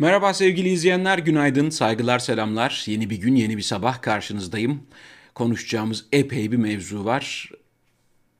[0.00, 2.84] Merhaba sevgili izleyenler, günaydın, saygılar, selamlar.
[2.86, 4.82] Yeni bir gün, yeni bir sabah karşınızdayım.
[5.34, 7.50] Konuşacağımız epey bir mevzu var.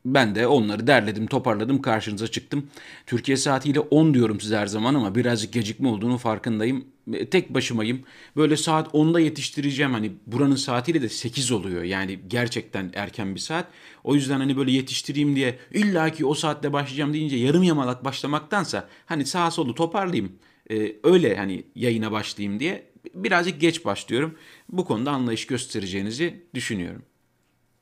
[0.04, 2.66] Ben de onları derledim, toparladım, karşınıza çıktım.
[3.06, 6.84] Türkiye saatiyle 10 diyorum size her zaman ama birazcık gecikme olduğunu farkındayım.
[7.12, 8.02] E, tek başımayım.
[8.36, 9.92] Böyle saat 10'da yetiştireceğim.
[9.92, 11.82] Hani buranın saatiyle de 8 oluyor.
[11.82, 13.66] Yani gerçekten erken bir saat.
[14.04, 19.26] O yüzden hani böyle yetiştireyim diye illaki o saatte başlayacağım deyince yarım yamalak başlamaktansa hani
[19.26, 20.32] sağa solu toparlayayım
[20.70, 24.38] e, öyle hani yayına başlayayım diye birazcık geç başlıyorum.
[24.68, 27.02] Bu konuda anlayış göstereceğinizi düşünüyorum.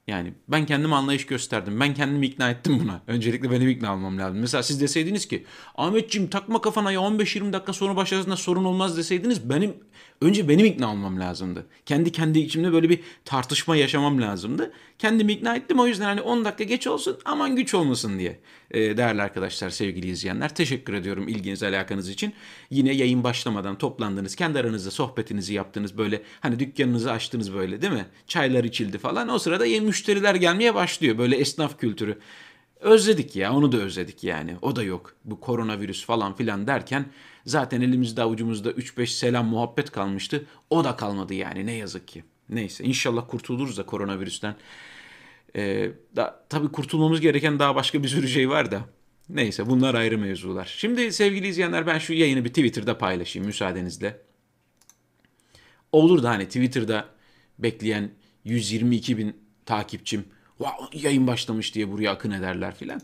[0.07, 1.81] Yani ben kendime anlayış gösterdim.
[1.81, 3.03] Ben kendimi ikna ettim buna.
[3.07, 4.39] Öncelikle benim ikna olmam lazım.
[4.39, 5.45] Mesela siz deseydiniz ki
[5.75, 9.75] Ahmetciğim takma kafana ya 15-20 dakika sonra başladığında sorun olmaz deseydiniz benim
[10.21, 11.67] önce benim ikna olmam lazımdı.
[11.87, 14.73] Kendi kendi içimde böyle bir tartışma yaşamam lazımdı.
[14.99, 18.41] Kendimi ikna ettim o yüzden hani 10 dakika geç olsun aman güç olmasın diye.
[18.71, 22.33] Ee, değerli arkadaşlar, sevgili izleyenler teşekkür ediyorum ilginiz alakanız için.
[22.71, 28.07] Yine yayın başlamadan toplandınız, kendi aranızda sohbetinizi yaptınız böyle hani dükkanınızı açtınız böyle değil mi?
[28.27, 29.29] Çaylar içildi falan.
[29.29, 32.19] O sırada yeni müşteriler gelmeye başlıyor böyle esnaf kültürü.
[32.81, 34.57] Özledik ya onu da özledik yani.
[34.63, 35.17] O da yok.
[35.25, 37.07] Bu koronavirüs falan filan derken
[37.47, 40.47] zaten elimizde avucumuzda 3-5 selam muhabbet kalmıştı.
[40.71, 42.25] O da kalmadı yani ne yazık ki.
[42.49, 44.57] Neyse inşallah kurtuluruz da koronavirüsten.
[45.57, 48.81] Ee, da, tabii kurtulmamız gereken daha başka bir sürü şey var da.
[49.29, 50.75] Neyse bunlar ayrı mevzular.
[50.79, 54.21] Şimdi sevgili izleyenler ben şu yayını bir Twitter'da paylaşayım müsaadenizle.
[55.93, 57.09] Olur da hani Twitter'da
[57.59, 58.11] bekleyen
[58.45, 60.25] 122 bin takipçim
[60.93, 63.01] yayın başlamış diye buraya akın ederler filan.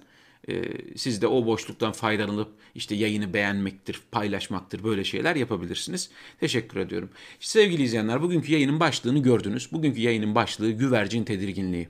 [0.49, 0.63] Ee,
[0.97, 6.11] siz de o boşluktan faydalanıp işte yayını beğenmektir, paylaşmaktır böyle şeyler yapabilirsiniz.
[6.41, 7.11] Teşekkür ediyorum.
[7.41, 9.73] Sevgili izleyenler bugünkü yayının başlığını gördünüz.
[9.73, 11.89] Bugünkü yayının başlığı güvercin tedirginliği.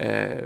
[0.00, 0.44] Ee,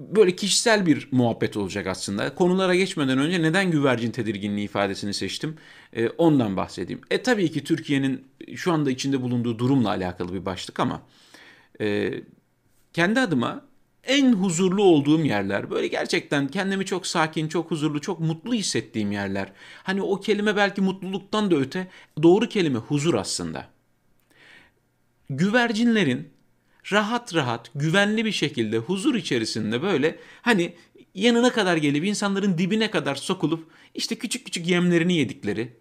[0.00, 2.34] böyle kişisel bir muhabbet olacak aslında.
[2.34, 5.56] Konulara geçmeden önce neden güvercin tedirginliği ifadesini seçtim?
[5.92, 7.00] Ee, ondan bahsedeyim.
[7.10, 11.02] E tabii ki Türkiye'nin şu anda içinde bulunduğu durumla alakalı bir başlık ama
[11.80, 12.14] e,
[12.92, 13.64] kendi adıma
[14.06, 19.52] en huzurlu olduğum yerler, böyle gerçekten kendimi çok sakin, çok huzurlu, çok mutlu hissettiğim yerler.
[19.82, 21.88] Hani o kelime belki mutluluktan da öte,
[22.22, 23.68] doğru kelime huzur aslında.
[25.30, 26.28] Güvercinlerin
[26.92, 30.74] rahat rahat, güvenli bir şekilde huzur içerisinde böyle hani
[31.14, 35.76] yanına kadar gelip insanların dibine kadar sokulup işte küçük küçük yemlerini yedikleri,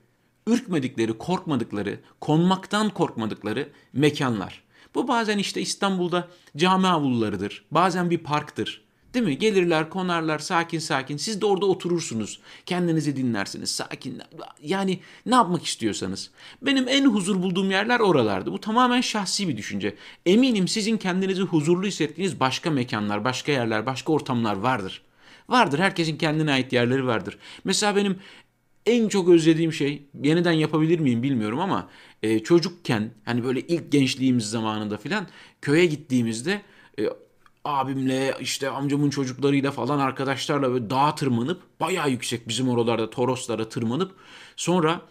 [0.48, 4.63] ürkmedikleri, korkmadıkları, konmaktan korkmadıkları mekanlar.
[4.96, 6.28] Bu bazen işte İstanbul'da
[6.58, 8.84] cami avlularıdır, bazen bir parktır.
[9.14, 9.38] Değil mi?
[9.38, 11.18] Gelirler, konarlar sakin sakin.
[11.18, 12.40] Siz de orada oturursunuz.
[12.66, 13.72] Kendinizi dinlersiniz.
[13.72, 14.22] Sakin.
[14.62, 16.32] Yani ne yapmak istiyorsanız.
[16.62, 18.52] Benim en huzur bulduğum yerler oralardı.
[18.52, 19.96] Bu tamamen şahsi bir düşünce.
[20.26, 25.02] Eminim sizin kendinizi huzurlu hissettiğiniz başka mekanlar, başka yerler, başka ortamlar vardır.
[25.50, 25.80] Vardır.
[25.80, 27.38] Herkesin kendine ait yerleri vardır.
[27.64, 28.20] Mesela benim
[28.86, 31.90] en çok özlediğim şey yeniden yapabilir miyim bilmiyorum ama
[32.24, 35.28] e, çocukken hani böyle ilk gençliğimiz zamanında filan
[35.62, 36.62] köye gittiğimizde
[37.00, 37.04] e,
[37.66, 44.16] abimle işte amcamın çocuklarıyla falan arkadaşlarla böyle dağa tırmanıp bayağı yüksek bizim oralarda Toroslara tırmanıp
[44.56, 45.02] sonra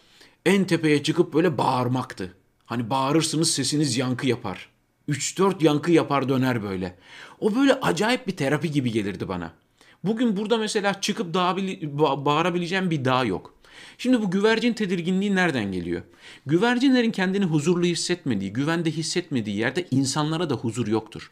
[0.47, 2.35] en tepeye çıkıp böyle bağırmaktı.
[2.67, 4.69] Hani bağırırsınız sesiniz yankı yapar.
[5.09, 6.99] 3-4 yankı yapar döner böyle.
[7.41, 9.53] O böyle acayip bir terapi gibi gelirdi bana.
[10.05, 11.57] Bugün burada mesela çıkıp dağa,
[12.25, 13.55] bağırabileceğim bir dağ yok.
[13.99, 16.03] Şimdi bu güvercin tedirginliği nereden geliyor?
[16.47, 21.31] Güvercinlerin kendini huzurlu hissetmediği, güvende hissetmediği yerde insanlara da huzur yoktur.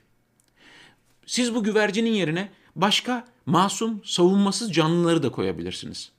[1.27, 6.13] Siz bu güvercinin yerine başka masum, savunmasız canlıları da koyabilirsiniz.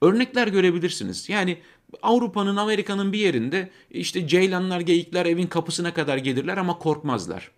[0.00, 1.28] Örnekler görebilirsiniz.
[1.28, 1.58] Yani
[2.02, 7.50] Avrupa'nın, Amerika'nın bir yerinde işte ceylanlar, geyikler evin kapısına kadar gelirler ama korkmazlar.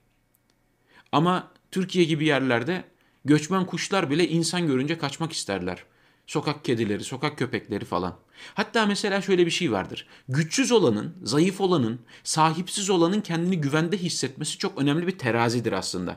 [1.12, 2.84] Ama Türkiye gibi yerlerde
[3.24, 5.84] göçmen kuşlar bile insan görünce kaçmak isterler.
[6.26, 8.16] Sokak kedileri, sokak köpekleri falan.
[8.54, 10.06] Hatta mesela şöyle bir şey vardır.
[10.28, 16.16] Güçsüz olanın, zayıf olanın, sahipsiz olanın kendini güvende hissetmesi çok önemli bir terazidir aslında.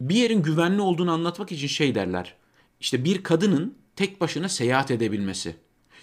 [0.00, 2.34] Bir yerin güvenli olduğunu anlatmak için şey derler.
[2.80, 5.56] İşte bir kadının tek başına seyahat edebilmesi.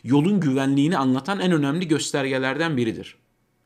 [0.03, 3.15] Yolun güvenliğini anlatan en önemli göstergelerden biridir.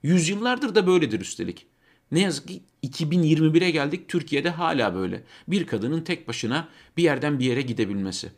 [0.03, 1.67] Yüzyıllardır da böyledir üstelik.
[2.11, 5.23] Ne yazık ki 2021'e geldik Türkiye'de hala böyle.
[5.47, 6.67] Bir kadının tek başına
[6.97, 8.31] bir yerden bir yere gidebilmesi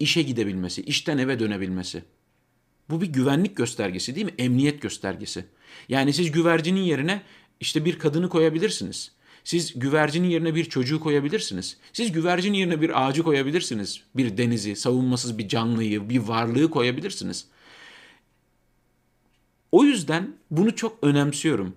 [0.00, 2.02] işe gidebilmesi, işten eve dönebilmesi.
[2.90, 4.34] Bu bir güvenlik göstergesi değil mi?
[4.38, 5.44] Emniyet göstergesi.
[5.88, 7.22] Yani siz güvercinin yerine
[7.60, 9.12] işte bir kadını koyabilirsiniz.
[9.44, 11.76] Siz güvercinin yerine bir çocuğu koyabilirsiniz.
[11.92, 14.02] Siz güvercinin yerine bir ağacı koyabilirsiniz.
[14.16, 17.46] Bir denizi, savunmasız bir canlıyı, bir varlığı koyabilirsiniz.
[19.72, 21.76] O yüzden bunu çok önemsiyorum.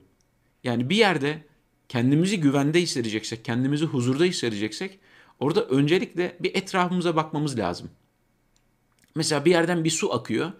[0.64, 1.44] Yani bir yerde
[1.90, 5.00] kendimizi güvende hissedeceksek, kendimizi huzurda hissedeceksek
[5.40, 7.90] orada öncelikle bir etrafımıza bakmamız lazım.
[9.16, 10.52] Mesela bir yerden bir su akıyor.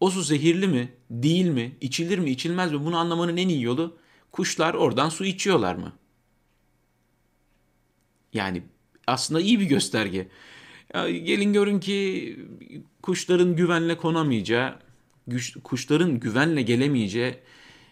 [0.00, 3.98] O su zehirli mi, değil mi, içilir mi, içilmez mi bunu anlamanın en iyi yolu
[4.32, 5.92] kuşlar oradan su içiyorlar mı?
[8.32, 8.62] Yani
[9.06, 10.28] aslında iyi bir gösterge.
[10.94, 12.38] Ya gelin görün ki
[13.02, 14.78] kuşların güvenle konamayacağı,
[15.64, 17.34] kuşların güvenle gelemeyeceği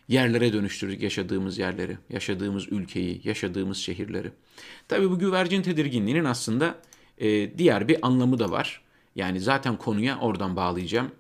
[0.09, 4.33] yerlere dönüştürdük yaşadığımız yerleri, yaşadığımız ülkeyi, yaşadığımız şehirleri.
[4.89, 6.79] Tabii bu güvercin tedirginliğinin aslında
[7.19, 8.82] e, diğer bir anlamı da var.
[9.17, 11.13] Yani zaten konuya oradan bağlayacağım.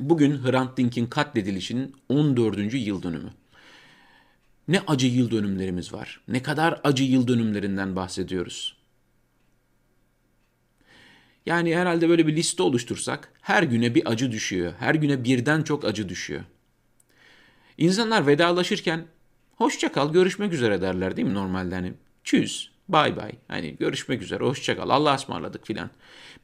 [0.00, 2.74] Bugün Hrant Dink'in katledilişinin 14.
[2.74, 3.30] yıl dönümü.
[4.68, 6.20] Ne acı yıl dönümlerimiz var.
[6.28, 8.76] Ne kadar acı yıl dönümlerinden bahsediyoruz.
[11.46, 14.72] Yani herhalde böyle bir liste oluştursak her güne bir acı düşüyor.
[14.78, 16.44] Her güne birden çok acı düşüyor.
[17.78, 19.06] İnsanlar vedalaşırken
[19.56, 21.92] hoşça kal, görüşmek üzere derler değil mi normalde hani?
[22.24, 23.32] Çüz, bay bay.
[23.48, 25.90] Hani görüşmek üzere, hoşça kal, Allah'a ısmarladık filan.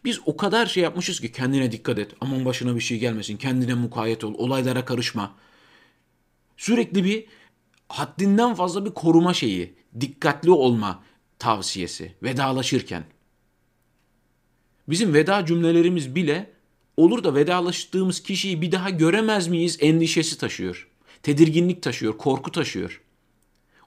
[0.05, 2.15] Biz o kadar şey yapmışız ki kendine dikkat et.
[2.21, 3.37] Aman başına bir şey gelmesin.
[3.37, 4.35] Kendine mukayyet ol.
[4.39, 5.35] Olaylara karışma.
[6.56, 7.25] Sürekli bir
[7.89, 9.75] haddinden fazla bir koruma şeyi.
[10.00, 11.03] Dikkatli olma
[11.39, 13.05] tavsiyesi vedalaşırken.
[14.89, 16.50] Bizim veda cümlelerimiz bile
[16.97, 20.89] olur da vedalaştığımız kişiyi bir daha göremez miyiz endişesi taşıyor.
[21.23, 23.03] Tedirginlik taşıyor, korku taşıyor.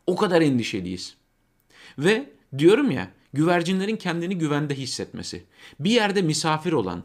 [0.08, 1.16] O kadar endişeliyiz.
[1.98, 5.44] Ve diyorum ya güvercinlerin kendini güvende hissetmesi.
[5.80, 7.04] Bir yerde misafir olan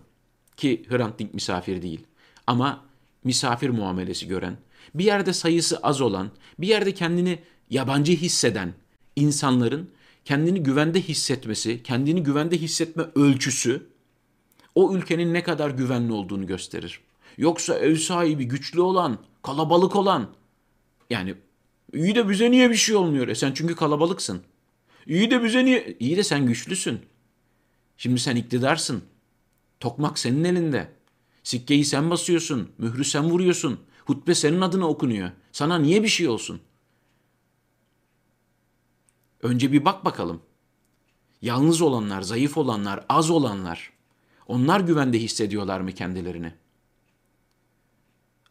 [0.57, 2.07] ki Hrant Dink misafir değil
[2.47, 2.85] ama
[3.25, 4.57] misafir muamelesi gören,
[4.95, 7.39] bir yerde sayısı az olan, bir yerde kendini
[7.71, 8.75] yabancı hisseden
[9.17, 9.91] insanların
[10.25, 13.87] kendini güvende hissetmesi, kendini güvende hissetme ölçüsü
[14.75, 17.01] o ülkenin ne kadar güvenli olduğunu gösterir.
[17.39, 20.29] Yoksa ev sahibi güçlü olan, kalabalık olan
[21.11, 21.35] yani
[21.95, 23.29] iyi de bize niye bir şey olmuyor?
[23.29, 24.43] E sen çünkü kalabalıksın.
[25.07, 25.97] İyi de bize niye?
[26.01, 27.01] İyi de sen güçlüsün.
[27.97, 29.03] Şimdi sen iktidarsın.
[29.81, 30.93] Tokmak senin elinde.
[31.43, 32.73] Sikkeyi sen basıyorsun.
[32.79, 33.81] Mührü sen vuruyorsun.
[34.05, 35.31] Hutbe senin adına okunuyor.
[35.53, 36.61] Sana niye bir şey olsun?
[39.43, 40.43] Önce bir bak bakalım.
[41.43, 43.93] Yalnız olanlar, zayıf olanlar, az olanlar
[44.51, 46.53] onlar güvende hissediyorlar mı kendilerini?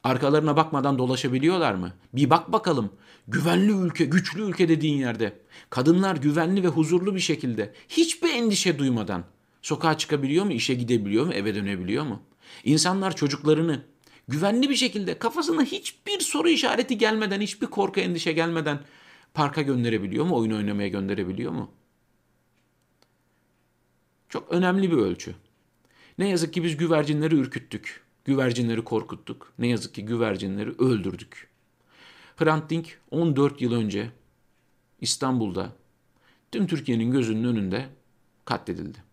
[0.04, 1.94] Arkalarına bakmadan dolaşabiliyorlar mı?
[2.14, 2.92] Bir bak bakalım.
[3.28, 5.40] Güvenli ülke, güçlü ülke dediğin yerde.
[5.70, 9.24] Kadınlar güvenli ve huzurlu bir şekilde, hiçbir endişe duymadan
[9.62, 12.22] sokağa çıkabiliyor mu, işe gidebiliyor mu, eve dönebiliyor mu?
[12.64, 13.82] İnsanlar çocuklarını
[14.28, 18.80] güvenli bir şekilde kafasına hiçbir soru işareti gelmeden, hiçbir korku endişe gelmeden
[19.34, 21.72] parka gönderebiliyor mu, oyun oynamaya gönderebiliyor mu?
[24.30, 25.36] Çok önemli bir ölçü.
[26.18, 28.09] Ne yazık ki biz güvercinleri ürküttük.
[28.30, 29.54] Güvercinleri korkuttuk.
[29.60, 31.50] Ne yazık ki güvercinleri öldürdük.
[32.38, 34.12] Hrant Dink 14 yıl önce
[35.02, 35.74] İstanbul'da
[36.52, 37.90] tüm Türkiye'nin gözünün önünde
[38.46, 39.04] katledildi.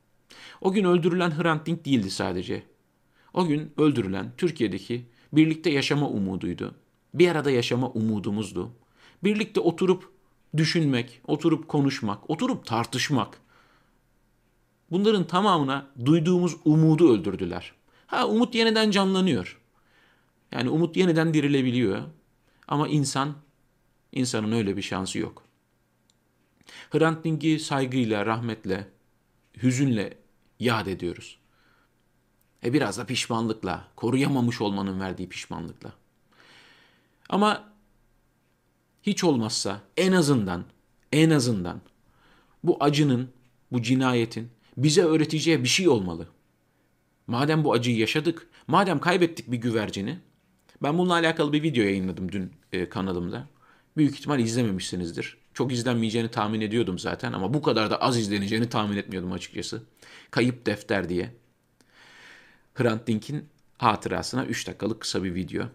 [0.61, 2.63] O gün öldürülen Hrant Dink değildi sadece.
[3.35, 6.75] O gün öldürülen Türkiye'deki birlikte yaşama umuduydu.
[7.15, 8.73] Bir arada yaşama umudumuzdu.
[9.25, 10.13] Birlikte oturup
[10.57, 13.41] düşünmek, oturup konuşmak, oturup tartışmak.
[14.91, 17.77] Bunların tamamına duyduğumuz umudu öldürdüler.
[18.07, 19.61] Ha umut yeniden canlanıyor.
[20.53, 22.03] Yani umut yeniden dirilebiliyor.
[22.69, 23.35] Ama insan,
[24.13, 25.43] insanın öyle bir şansı yok.
[26.91, 28.89] Hrant Dink'i saygıyla, rahmetle,
[29.63, 30.19] hüzünle
[30.61, 31.39] yad ediyoruz.
[32.65, 35.93] E biraz da pişmanlıkla, koruyamamış olmanın verdiği pişmanlıkla.
[37.29, 37.73] Ama
[39.03, 40.65] hiç olmazsa en azından,
[41.13, 41.81] en azından
[42.65, 43.31] bu acının,
[43.73, 46.29] bu cinayetin bize öğreteceği bir şey olmalı.
[47.27, 50.19] Madem bu acıyı yaşadık, madem kaybettik bir güvercini,
[50.83, 53.49] ben bununla alakalı bir video yayınladım dün e, kanalımda.
[53.97, 55.39] Büyük ihtimal izlememişsinizdir.
[55.55, 59.83] Çok izlenmeyeceğini tahmin ediyordum zaten ama bu kadar da az izleneceğini tahmin etmiyordum açıkçası.
[60.31, 61.33] Kayıp Defter diye.
[62.75, 65.67] Hrant Dink'in hatırasına 3 dakikalık kısa bir video.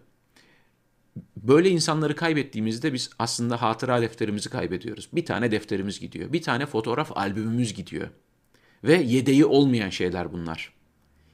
[1.36, 5.08] Böyle insanları kaybettiğimizde biz aslında hatıra defterimizi kaybediyoruz.
[5.12, 6.32] Bir tane defterimiz gidiyor.
[6.32, 8.08] Bir tane fotoğraf albümümüz gidiyor.
[8.84, 10.72] Ve yedeği olmayan şeyler bunlar.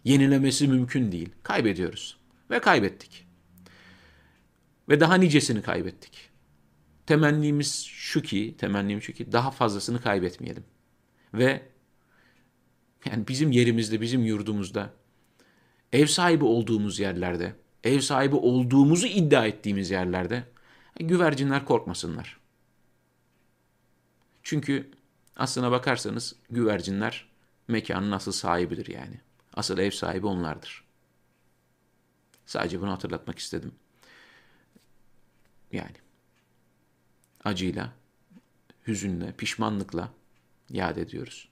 [0.08, 1.28] Yenilemesi mümkün değil.
[1.42, 2.16] Kaybediyoruz.
[2.50, 3.26] Ve kaybettik.
[4.88, 6.30] Ve daha nicesini kaybettik.
[7.06, 10.64] Temennimiz şu ki, temennim şu ki daha fazlasını kaybetmeyelim.
[11.34, 11.62] Ve
[13.10, 14.90] yani bizim yerimizde, bizim yurdumuzda,
[15.92, 20.44] ev sahibi olduğumuz yerlerde, ev sahibi olduğumuzu iddia ettiğimiz yerlerde
[21.00, 22.40] güvercinler korkmasınlar.
[24.42, 24.90] Çünkü
[25.36, 27.28] aslına bakarsanız güvercinler
[27.68, 29.20] mekanın asıl sahibidir yani.
[29.58, 30.84] Asıl ev sahibi onlardır.
[32.46, 33.74] Sadece bunu hatırlatmak istedim.
[35.72, 35.96] Yani
[37.44, 37.92] acıyla,
[38.86, 40.12] hüzünle, pişmanlıkla
[40.70, 41.48] yad ediyoruz.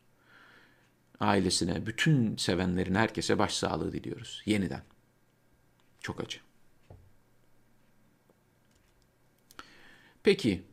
[1.21, 4.83] Ailesine, bütün sevenlerin herkese başsağlığı diliyoruz yeniden.
[6.01, 6.39] Çok acı.
[10.23, 10.65] Peki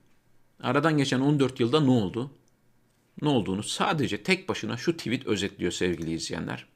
[0.59, 2.33] aradan geçen 14 yılda ne oldu?
[3.21, 6.72] Ne olduğunu sadece tek başına şu tweet özetliyor sevgili izleyenler.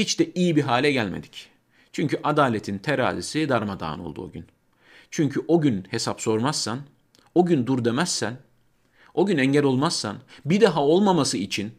[0.00, 1.48] Hiç de iyi bir hale gelmedik.
[1.92, 4.46] Çünkü adaletin terazisi darmadağın oldu o gün.
[5.10, 6.80] Çünkü o gün hesap sormazsan,
[7.34, 8.38] o gün dur demezsen,
[9.14, 11.72] o gün engel olmazsan, bir daha olmaması için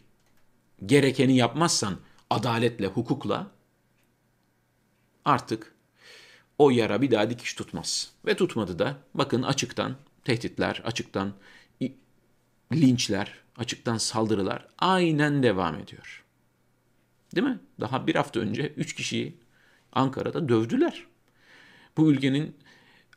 [0.86, 1.98] gerekeni yapmazsan
[2.30, 3.52] adaletle, hukukla
[5.26, 5.76] artık
[6.58, 8.12] o yara bir daha dikiş tutmaz.
[8.26, 11.34] Ve tutmadı da bakın açıktan tehditler, açıktan
[12.74, 16.26] linçler, açıktan saldırılar aynen devam ediyor.
[17.36, 17.60] Değil mi?
[17.80, 19.38] Daha bir hafta önce üç kişiyi
[19.94, 21.06] Ankara'da dövdüler.
[21.98, 22.56] Bu ülkenin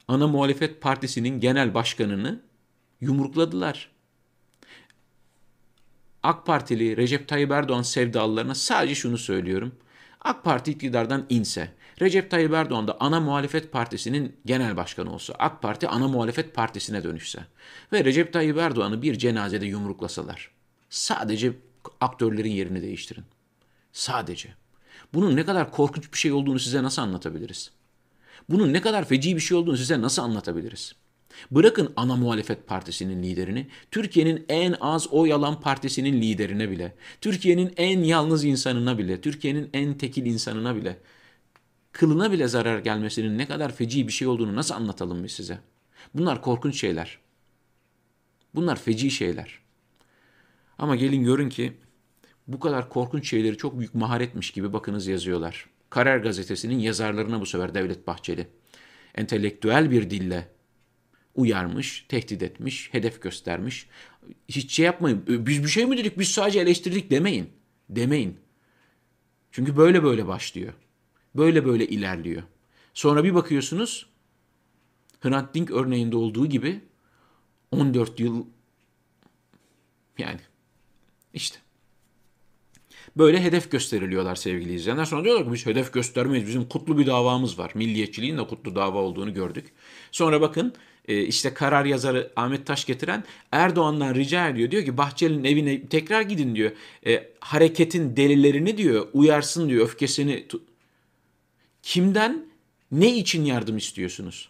[0.09, 2.43] ana muhalefet partisinin genel başkanını
[3.01, 3.91] yumrukladılar.
[6.23, 9.75] AK Partili Recep Tayyip Erdoğan sevdalılarına sadece şunu söylüyorum.
[10.21, 15.63] AK Parti iktidardan inse, Recep Tayyip Erdoğan da ana muhalefet partisinin genel başkanı olsa, AK
[15.63, 17.45] Parti ana muhalefet partisine dönüşse
[17.93, 20.51] ve Recep Tayyip Erdoğan'ı bir cenazede yumruklasalar,
[20.91, 21.53] sadece
[22.01, 23.25] aktörlerin yerini değiştirin.
[23.95, 24.49] Sadece.
[25.15, 27.71] Bunun ne kadar korkunç bir şey olduğunu size nasıl anlatabiliriz?
[28.49, 30.93] Bunun ne kadar feci bir şey olduğunu size nasıl anlatabiliriz?
[31.51, 38.01] Bırakın ana muhalefet partisinin liderini, Türkiye'nin en az oy alan partisinin liderine bile, Türkiye'nin en
[38.01, 40.99] yalnız insanına bile, Türkiye'nin en tekil insanına bile,
[41.93, 45.59] kılına bile zarar gelmesinin ne kadar feci bir şey olduğunu nasıl anlatalım biz size?
[46.15, 47.19] Bunlar korkunç şeyler.
[48.55, 49.59] Bunlar feci şeyler.
[50.79, 51.73] Ama gelin görün ki
[52.47, 55.67] bu kadar korkunç şeyleri çok büyük maharetmiş gibi bakınız yazıyorlar.
[55.91, 58.47] Karar Gazetesi'nin yazarlarına bu sefer Devlet Bahçeli.
[59.15, 60.49] Entelektüel bir dille
[61.35, 63.89] uyarmış, tehdit etmiş, hedef göstermiş.
[64.49, 65.25] Hiç şey yapmayın.
[65.27, 66.19] Biz bir şey mi dedik?
[66.19, 67.51] Biz sadece eleştirdik demeyin.
[67.91, 68.39] Demeyin.
[69.53, 70.73] Çünkü böyle böyle başlıyor.
[71.35, 72.43] Böyle böyle ilerliyor.
[72.95, 74.07] Sonra bir bakıyorsunuz
[75.21, 76.81] Hrant Dink örneğinde olduğu gibi
[77.71, 78.47] 14 yıl
[80.19, 80.41] yani
[81.35, 81.59] işte
[83.17, 85.05] böyle hedef gösteriliyorlar sevgili izleyenler.
[85.05, 86.49] Sonra diyorlar ki biz hedef göstermeyiz.
[86.49, 87.73] Bizim kutlu bir davamız var.
[87.75, 89.73] Milliyetçiliğin de kutlu dava olduğunu gördük.
[90.13, 90.75] Sonra bakın
[91.09, 94.71] e, işte karar yazarı Ahmet Taş getiren Erdoğan'dan rica ediyor.
[94.71, 96.73] Diyor ki Bahçeli'nin evine tekrar gidin diyor.
[97.07, 100.47] E, hareketin delillerini diyor uyarsın diyor öfkesini.
[101.83, 102.47] Kimden
[102.93, 104.49] ne için yardım istiyorsunuz?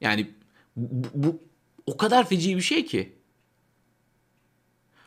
[0.00, 0.30] Yani
[0.76, 1.40] bu, bu
[1.86, 3.12] o kadar feci bir şey ki.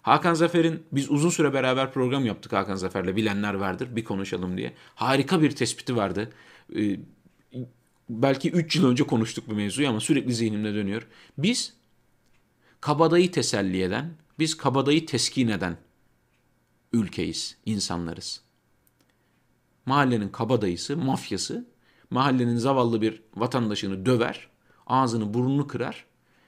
[0.08, 4.74] Hakan Zafer'in biz uzun süre beraber program yaptık Hakan Zafer'le bilenler vardır bir konuşalım diye.
[4.96, 6.30] Harika bir tespiti vardı.
[6.76, 7.00] Ee,
[8.10, 11.08] belki 3 yıl önce konuştuk bu mevzuyu ama sürekli zihnimde dönüyor.
[11.38, 11.74] Biz
[12.82, 15.78] kabadayı teselli eden, biz kabadayı teskin eden
[16.94, 18.42] ülkeyiz, insanlarız.
[19.86, 21.68] Mahallenin kabadayısı, mafyası,
[22.10, 24.48] mahallenin zavallı bir vatandaşını döver,
[24.86, 26.07] ağzını burnunu kırar,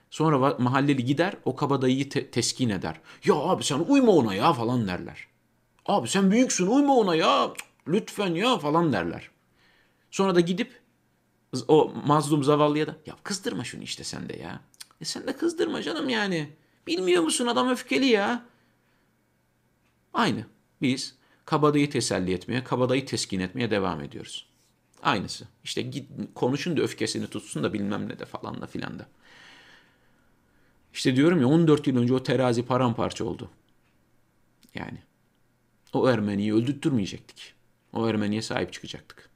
[0.09, 3.01] Sonra mahalleli gider o kabadayıyı te- teskin eder.
[3.25, 5.27] Ya abi sen uyma ona ya falan derler.
[5.85, 7.53] Abi sen büyüksün uyma ona ya
[7.87, 9.29] lütfen ya falan derler.
[10.11, 10.79] Sonra da gidip
[11.67, 14.61] o mazlum zavallıya da ya kızdırma şunu işte sen de ya.
[15.01, 16.49] E sen de kızdırma canım yani.
[16.87, 18.45] Bilmiyor musun adam öfkeli ya.
[20.13, 20.45] Aynı.
[20.81, 24.49] Biz kabadayı teselli etmeye, kabadayı teskin etmeye devam ediyoruz.
[25.03, 25.47] Aynısı.
[25.63, 29.07] İşte git, konuşun da öfkesini tutsun da bilmem ne de falan da filan da.
[30.93, 33.50] İşte diyorum ya 14 yıl önce o terazi paramparça oldu.
[34.75, 34.98] Yani
[35.93, 37.53] o Ermeniyi öldürtmeyecektik.
[37.93, 39.29] O Ermeniye sahip çıkacaktık.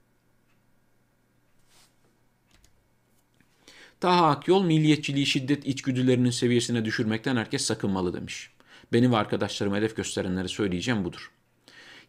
[4.00, 8.52] Taha Akyol milliyetçiliği şiddet içgüdülerinin seviyesine düşürmekten herkes sakınmalı demiş.
[8.94, 11.32] Beni ve arkadaşlarıma hedef gösterenlere söyleyeceğim budur.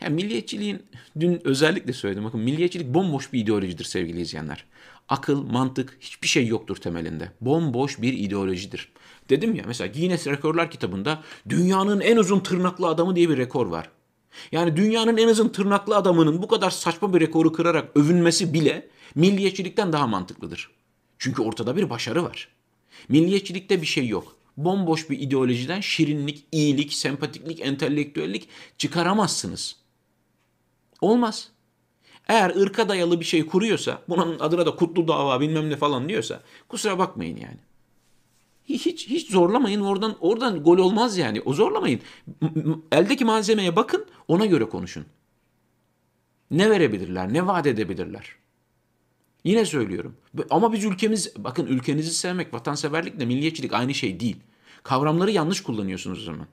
[0.01, 0.83] Yani milliyetçiliğin,
[1.21, 4.65] dün özellikle söyledim bakın milliyetçilik bomboş bir ideolojidir sevgili izleyenler.
[5.09, 7.33] Akıl, mantık hiçbir şey yoktur temelinde.
[7.41, 8.93] Bomboş bir ideolojidir.
[9.31, 13.91] Dedim ya mesela Guinness Rekorlar kitabında dünyanın en uzun tırnaklı adamı diye bir rekor var.
[14.53, 19.93] Yani dünyanın en uzun tırnaklı adamının bu kadar saçma bir rekoru kırarak övünmesi bile milliyetçilikten
[19.93, 20.71] daha mantıklıdır.
[21.19, 22.49] Çünkü ortada bir başarı var.
[23.09, 24.37] Milliyetçilikte bir şey yok.
[24.57, 29.77] Bomboş bir ideolojiden şirinlik, iyilik, sempatiklik, entelektüellik çıkaramazsınız.
[31.01, 31.51] Olmaz.
[32.29, 36.41] Eğer ırka dayalı bir şey kuruyorsa, bunun adına da kutlu dava bilmem ne falan diyorsa
[36.69, 37.59] kusura bakmayın yani.
[38.65, 41.41] Hiç hiç zorlamayın oradan oradan gol olmaz yani.
[41.41, 42.01] O zorlamayın.
[42.93, 45.07] Eldeki malzemeye bakın, ona göre konuşun.
[46.51, 48.37] Ne verebilirler, ne vaat edebilirler?
[49.45, 50.17] Yine söylüyorum.
[50.51, 54.37] Ama biz ülkemiz, bakın ülkenizi sevmek, vatanseverlikle milliyetçilik aynı şey değil.
[54.83, 56.47] Kavramları yanlış kullanıyorsunuz o zaman.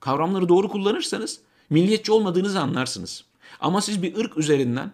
[0.00, 3.24] Kavramları doğru kullanırsanız milliyetçi olmadığınızı anlarsınız.
[3.60, 4.92] Ama siz bir ırk üzerinden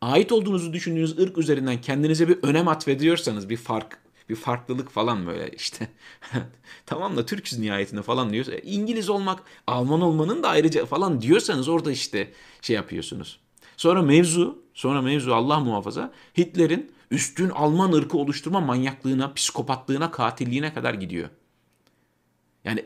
[0.00, 3.98] ait olduğunuzu düşündüğünüz ırk üzerinden kendinize bir önem atfediyorsanız bir fark
[4.28, 5.88] bir farklılık falan böyle işte.
[6.86, 11.68] tamam da Türk'üz nihayetinde falan diyorsa e, İngiliz olmak, Alman olmanın da ayrıca falan diyorsanız
[11.68, 13.40] orada işte şey yapıyorsunuz.
[13.76, 20.94] Sonra mevzu, sonra mevzu Allah muhafaza Hitler'in üstün Alman ırkı oluşturma manyaklığına, psikopatlığına, katilliğine kadar
[20.94, 21.28] gidiyor.
[22.64, 22.84] Yani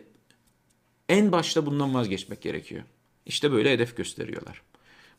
[1.08, 2.82] en başta bundan vazgeçmek gerekiyor.
[3.26, 4.62] İşte böyle hedef gösteriyorlar.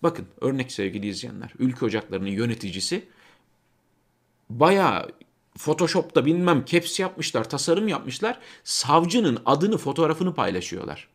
[0.03, 1.53] Bakın örnek sevgili izleyenler.
[1.60, 3.08] Ülke Ocakları'nın yöneticisi
[4.50, 5.12] bayağı
[5.58, 8.39] Photoshop'ta bilmem caps yapmışlar, tasarım yapmışlar.
[8.63, 11.08] Savcının adını, fotoğrafını paylaşıyorlar.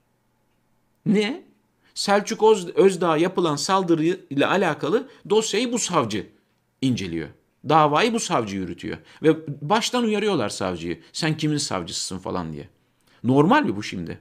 [1.07, 1.43] Ne?
[1.95, 2.43] Selçuk
[2.75, 6.27] Özdağ'a yapılan saldırı ile alakalı dosyayı bu savcı
[6.83, 7.29] inceliyor.
[7.69, 8.99] Davayı bu savcı yürütüyor.
[9.23, 11.03] Ve baştan uyarıyorlar savcıyı.
[11.13, 12.69] Sen kimin savcısısın falan diye.
[13.25, 14.21] Normal mi bu şimdi?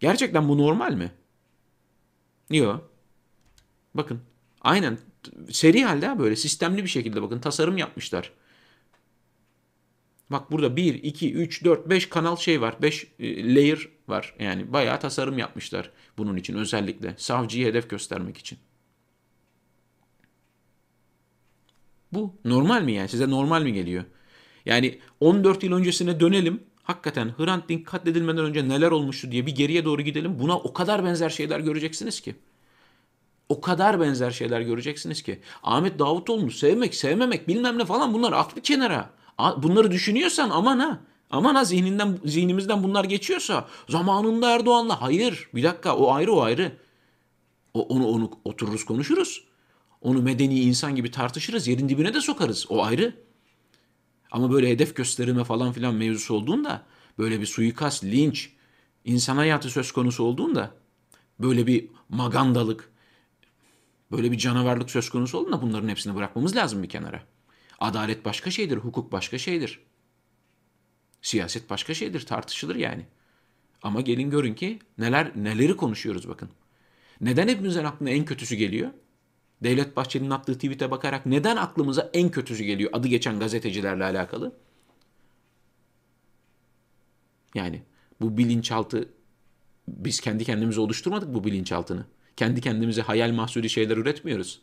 [0.00, 1.12] Gerçekten bu normal mi?
[2.50, 2.91] Yok.
[3.94, 4.20] Bakın
[4.60, 4.98] aynen
[5.50, 8.32] seri halde böyle sistemli bir şekilde bakın tasarım yapmışlar.
[10.30, 12.76] Bak burada 1, 2, 3, 4, 5 kanal şey var.
[12.82, 14.34] 5 e, layer var.
[14.38, 17.14] Yani bayağı tasarım yapmışlar bunun için özellikle.
[17.16, 18.58] Savcıyı hedef göstermek için.
[22.12, 23.08] Bu normal mi yani?
[23.08, 24.04] Size normal mi geliyor?
[24.66, 26.62] Yani 14 yıl öncesine dönelim.
[26.82, 30.38] Hakikaten Hrant Dink katledilmeden önce neler olmuştu diye bir geriye doğru gidelim.
[30.38, 32.34] Buna o kadar benzer şeyler göreceksiniz ki.
[33.52, 35.40] O kadar benzer şeyler göreceksiniz ki.
[35.62, 39.10] Ahmet Davutoğlu'nu sevmek, sevmemek bilmem ne falan bunlar aklı kenara.
[39.56, 41.00] Bunları düşünüyorsan aman ha.
[41.30, 46.72] Aman ha zihninden, zihnimizden bunlar geçiyorsa zamanında Erdoğan'la hayır bir dakika o ayrı o ayrı.
[47.74, 49.44] O, onu, onu otururuz konuşuruz.
[50.00, 51.68] Onu medeni insan gibi tartışırız.
[51.68, 52.66] Yerin dibine de sokarız.
[52.68, 53.14] O ayrı.
[54.30, 56.82] Ama böyle hedef gösterime falan filan mevzusu olduğunda
[57.18, 58.50] böyle bir suikast, linç,
[59.04, 60.70] insan hayatı söz konusu olduğunda
[61.40, 62.91] böyle bir magandalık,
[64.12, 67.22] böyle bir canavarlık söz konusu olduğunda bunların hepsini bırakmamız lazım bir kenara.
[67.80, 69.80] Adalet başka şeydir, hukuk başka şeydir.
[71.22, 73.06] Siyaset başka şeydir, tartışılır yani.
[73.82, 76.50] Ama gelin görün ki neler neleri konuşuyoruz bakın.
[77.20, 78.90] Neden hepimizin aklına en kötüsü geliyor?
[79.62, 84.56] Devlet Bahçeli'nin attığı tweet'e bakarak neden aklımıza en kötüsü geliyor adı geçen gazetecilerle alakalı?
[87.54, 87.82] Yani
[88.20, 89.08] bu bilinçaltı
[89.88, 92.06] biz kendi kendimize oluşturmadık bu bilinçaltını.
[92.36, 94.60] Kendi kendimize hayal mahsulü şeyler üretmiyoruz.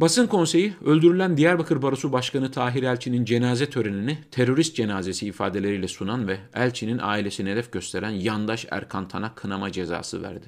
[0.00, 6.38] Basın konseyi öldürülen Diyarbakır Barosu Başkanı Tahir Elçi'nin cenaze törenini terörist cenazesi ifadeleriyle sunan ve
[6.54, 10.46] Elçi'nin ailesine hedef gösteren yandaş Erkan Tan'a kınama cezası verdi.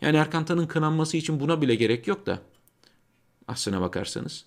[0.00, 2.38] Yani Erkan Tan'ın kınanması için buna bile gerek yok da
[3.48, 4.44] aslına bakarsanız.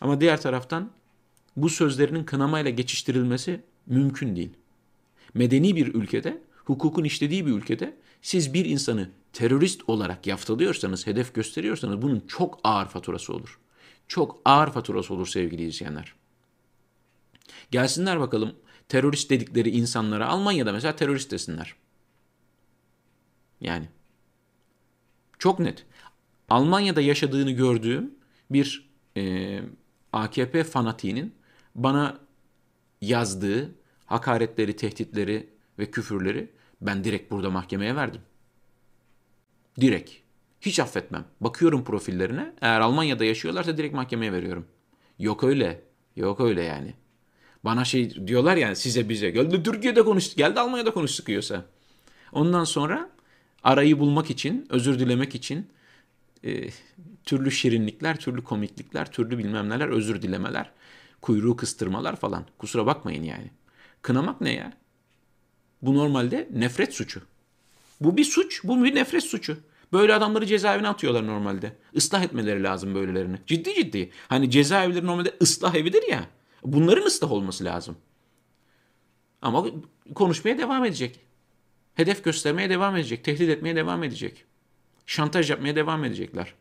[0.00, 0.90] Ama diğer taraftan
[1.56, 4.50] bu sözlerinin kınamayla geçiştirilmesi mümkün değil.
[5.34, 12.02] Medeni bir ülkede, hukukun işlediği bir ülkede siz bir insanı terörist olarak yaftalıyorsanız, hedef gösteriyorsanız
[12.02, 13.58] bunun çok ağır faturası olur.
[14.08, 16.14] Çok ağır faturası olur sevgili izleyenler.
[17.70, 18.54] Gelsinler bakalım
[18.88, 21.74] terörist dedikleri insanlara Almanya'da mesela terörist desinler.
[23.60, 23.88] Yani
[25.38, 25.86] çok net.
[26.48, 28.14] Almanya'da yaşadığını gördüğüm
[28.50, 29.60] bir e,
[30.12, 31.34] AKP fanatiğinin
[31.74, 32.18] bana
[33.00, 33.74] yazdığı
[34.14, 35.48] hakaretleri, tehditleri
[35.78, 36.50] ve küfürleri
[36.80, 38.20] ben direkt burada mahkemeye verdim.
[39.80, 40.10] Direkt.
[40.60, 41.24] Hiç affetmem.
[41.40, 42.52] Bakıyorum profillerine.
[42.60, 44.66] Eğer Almanya'da yaşıyorlarsa direkt mahkemeye veriyorum.
[45.18, 45.82] Yok öyle.
[46.16, 46.94] Yok öyle yani.
[47.64, 49.30] Bana şey diyorlar yani size bize.
[49.30, 50.34] Geldi Türkiye'de konuş.
[50.34, 51.64] Geldi Almanya'da konuş sıkıyorsa.
[52.32, 53.10] Ondan sonra
[53.62, 55.66] arayı bulmak için, özür dilemek için
[56.44, 56.68] e,
[57.24, 60.70] türlü şirinlikler, türlü komiklikler, türlü bilmem neler, özür dilemeler,
[61.22, 62.44] kuyruğu kıstırmalar falan.
[62.58, 63.50] Kusura bakmayın yani.
[64.04, 64.72] Kınamak ne ya?
[65.82, 67.22] Bu normalde nefret suçu.
[68.00, 69.56] Bu bir suç, bu bir nefret suçu.
[69.92, 71.76] Böyle adamları cezaevine atıyorlar normalde.
[71.92, 73.38] Islah etmeleri lazım böylelerini.
[73.46, 74.10] Ciddi ciddi.
[74.28, 76.28] Hani cezaevleri normalde ıslah evidir ya.
[76.64, 77.96] Bunların ıslah olması lazım.
[79.42, 79.66] Ama
[80.14, 81.20] konuşmaya devam edecek.
[81.94, 83.24] Hedef göstermeye devam edecek.
[83.24, 84.44] Tehdit etmeye devam edecek.
[85.06, 86.54] Şantaj yapmaya devam edecekler.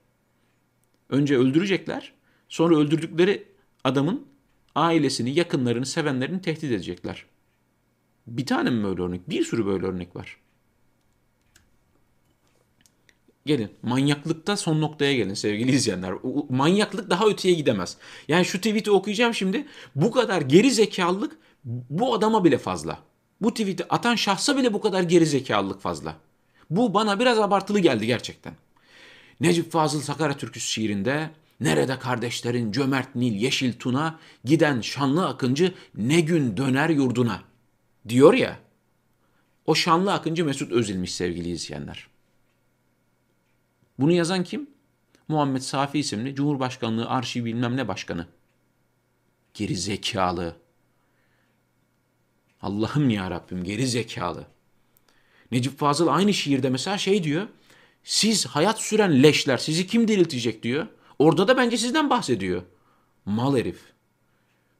[1.09, 2.13] Önce öldürecekler.
[2.49, 3.47] Sonra öldürdükleri
[3.83, 4.27] adamın
[4.75, 7.32] ailesini, yakınlarını, sevenlerini tehdit edecekler.
[8.27, 9.29] Bir tane mi böyle örnek?
[9.29, 10.37] Bir sürü böyle örnek var.
[13.45, 16.13] Gelin manyaklıkta son noktaya gelin sevgili izleyenler.
[16.49, 17.97] Manyaklık daha öteye gidemez.
[18.27, 19.67] Yani şu tweet'i okuyacağım şimdi.
[19.95, 22.99] Bu kadar geri zekalılık bu adama bile fazla.
[23.41, 26.15] Bu tweet'i atan şahsa bile bu kadar geri zekalılık fazla.
[26.69, 28.53] Bu bana biraz abartılı geldi gerçekten.
[29.39, 36.21] Necip Fazıl Sakarya türküsü şiirinde Nerede kardeşlerin cömert Nil yeşil tuna giden şanlı akıncı ne
[36.21, 37.41] gün döner yurduna
[38.09, 38.59] diyor ya.
[39.65, 42.07] O şanlı akıncı Mesut Özil'miş sevgili izleyenler.
[43.99, 44.69] Bunu yazan kim?
[45.27, 48.27] Muhammed Safi isimli Cumhurbaşkanlığı arşiv bilmem ne başkanı.
[49.53, 50.55] Geri zekalı.
[52.61, 54.47] Allah'ım ya Rabbim geri zekalı.
[55.51, 57.47] Necip Fazıl aynı şiirde mesela şey diyor.
[58.03, 60.87] Siz hayat süren leşler sizi kim diriltecek diyor.
[61.19, 62.63] Orada da bence sizden bahsediyor.
[63.25, 63.79] Mal herif.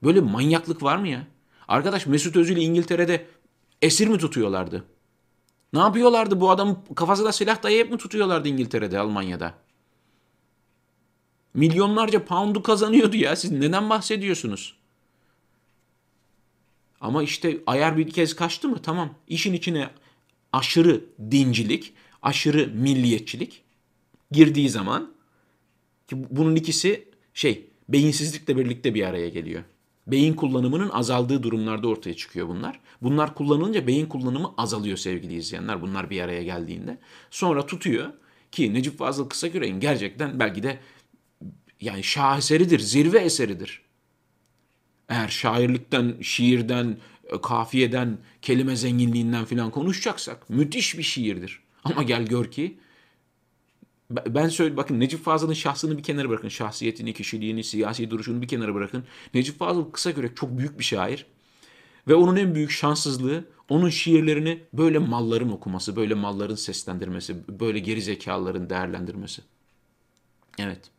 [0.03, 1.27] Böyle manyaklık var mı ya?
[1.67, 3.25] Arkadaş Mesut Özil'i İngiltere'de
[3.81, 4.85] esir mi tutuyorlardı?
[5.73, 9.53] Ne yapıyorlardı bu adamın kafasına silah dayayıp mı tutuyorlardı İngiltere'de, Almanya'da?
[11.53, 13.35] Milyonlarca pound'u kazanıyordu ya.
[13.35, 14.75] Siz neden bahsediyorsunuz?
[17.01, 18.81] Ama işte ayar bir kez kaçtı mı?
[18.81, 19.15] Tamam.
[19.27, 19.89] İşin içine
[20.53, 23.63] aşırı dincilik, aşırı milliyetçilik
[24.31, 25.13] girdiği zaman
[26.07, 29.63] ki bunun ikisi şey beyinsizlikle birlikte bir araya geliyor.
[30.07, 32.79] Beyin kullanımının azaldığı durumlarda ortaya çıkıyor bunlar.
[33.01, 35.81] Bunlar kullanılınca beyin kullanımı azalıyor sevgili izleyenler.
[35.81, 36.97] Bunlar bir araya geldiğinde.
[37.31, 38.13] Sonra tutuyor
[38.51, 40.79] ki Necip Fazıl Kısaküre'nin gerçekten belki de
[41.81, 43.81] yani şaheseridir, zirve eseridir.
[45.09, 46.97] Eğer şairlikten, şiirden,
[47.41, 51.63] kafiyeden, kelime zenginliğinden falan konuşacaksak müthiş bir şiirdir.
[51.83, 52.77] Ama gel gör ki
[54.09, 56.49] ben söyle bakın Necip Fazıl'ın şahsını bir kenara bırakın.
[56.49, 59.03] Şahsiyetini, kişiliğini, siyasi duruşunu bir kenara bırakın.
[59.33, 61.25] Necip Fazıl kısa göre çok büyük bir şair.
[62.07, 68.01] Ve onun en büyük şanssızlığı onun şiirlerini böyle malların okuması, böyle malların seslendirmesi, böyle geri
[68.01, 69.41] zekaların değerlendirmesi.
[70.59, 70.91] Evet.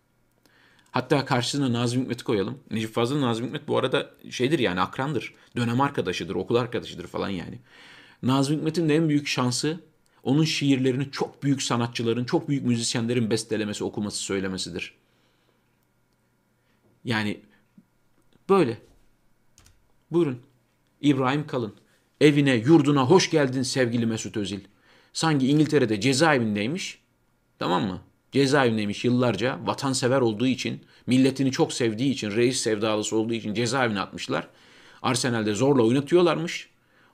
[0.91, 2.59] Hatta karşısına Nazım Hikmet'i koyalım.
[2.71, 5.35] Necip Fazıl Nazım Hikmet bu arada şeydir yani akrandır.
[5.57, 7.59] Dönem arkadaşıdır, okul arkadaşıdır falan yani.
[8.23, 9.81] Nazım Hikmet'in de en büyük şansı
[10.25, 14.95] onun şiirlerini çok büyük sanatçıların, çok büyük müzisyenlerin bestelemesi, okuması, söylemesidir.
[17.05, 17.41] Yani
[18.49, 18.79] böyle.
[20.11, 20.39] Buyurun.
[21.01, 21.75] İbrahim Kalın.
[22.21, 24.61] Evine, yurduna hoş geldin sevgili Mesut Özil.
[25.13, 26.99] Sanki İngiltere'de cezaevindeymiş.
[27.59, 28.01] Tamam mı?
[28.33, 29.59] Cezaevindeymiş yıllarca.
[29.67, 34.49] Vatansever olduğu için, milletini çok sevdiği için, reis sevdalısı olduğu için cezaevine atmışlar.
[35.03, 36.69] Arsenal'de zorla oynatıyorlarmış.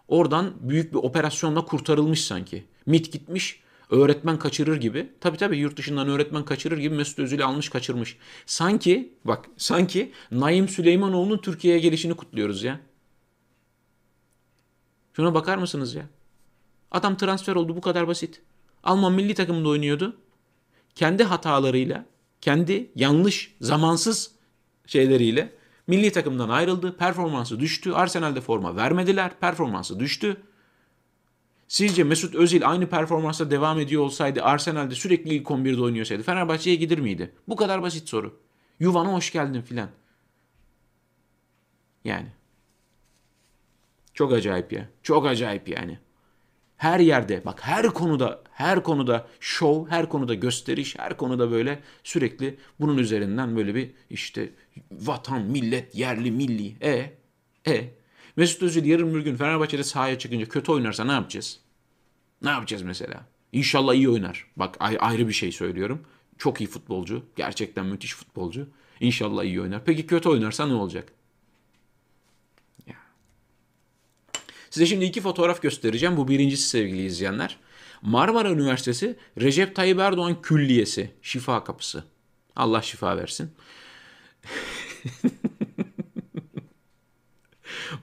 [0.09, 2.65] Oradan büyük bir operasyonla kurtarılmış sanki.
[2.87, 5.09] MIT gitmiş, öğretmen kaçırır gibi.
[5.21, 8.17] Tabi tabi yurt dışından öğretmen kaçırır gibi Mesut Özil'i almış kaçırmış.
[8.47, 12.81] Sanki bak sanki Naim Süleymanoğlu'nun Türkiye'ye gelişini kutluyoruz ya.
[15.17, 16.07] Şuna bakar mısınız ya?
[16.91, 18.43] Adam transfer oldu bu kadar basit.
[18.85, 20.17] Alman milli takımında oynuyordu.
[20.95, 22.07] Kendi hatalarıyla,
[22.41, 24.31] kendi yanlış, zamansız
[24.87, 25.53] şeyleriyle
[25.87, 26.97] milli takımdan ayrıldı.
[26.97, 27.93] Performansı düştü.
[27.93, 29.31] Arsenal'de forma vermediler.
[29.41, 30.37] Performansı düştü.
[31.71, 37.01] Sizce Mesut Özil aynı performansla devam ediyor olsaydı Arsenal'de sürekli ilk 11'de oynuyorsaydı Fenerbahçe'ye gider
[37.01, 37.35] miydi?
[37.49, 38.41] Bu kadar basit soru.
[38.81, 39.89] Yuvana hoş geldin filan.
[42.05, 42.29] Yani.
[44.15, 44.89] Çok acayip ya.
[45.03, 45.99] Çok acayip yani.
[46.77, 52.59] Her yerde bak her konuda her konuda show, her konuda gösteriş, her konuda böyle sürekli
[52.81, 54.51] bunun üzerinden böyle bir işte
[54.93, 56.77] vatan, millet, yerli, milli.
[56.83, 57.13] E
[57.67, 58.00] e
[58.41, 61.59] Mesut Özil yarın bir gün Fenerbahçe'de sahaya çıkınca kötü oynarsa ne yapacağız?
[62.43, 63.27] Ne yapacağız mesela?
[63.53, 64.47] İnşallah iyi oynar.
[64.57, 66.07] Bak ayrı bir şey söylüyorum.
[66.39, 67.25] Çok iyi futbolcu.
[67.37, 68.69] Gerçekten müthiş futbolcu.
[69.01, 69.85] İnşallah iyi oynar.
[69.85, 71.13] Peki kötü oynarsa ne olacak?
[74.71, 76.17] Size şimdi iki fotoğraf göstereceğim.
[76.17, 77.57] Bu birincisi sevgili izleyenler.
[78.03, 81.11] Marmara Üniversitesi Recep Tayyip Erdoğan Külliyesi.
[81.23, 82.05] Şifa kapısı.
[82.57, 83.51] Allah şifa versin.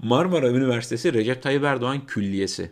[0.04, 2.72] Marmara Üniversitesi Recep Tayyip Erdoğan Külliyesi.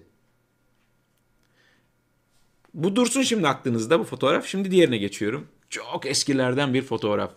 [2.73, 4.45] Bu dursun şimdi aklınızda bu fotoğraf.
[4.45, 5.47] Şimdi diğerine geçiyorum.
[5.69, 7.31] Çok eskilerden bir fotoğraf.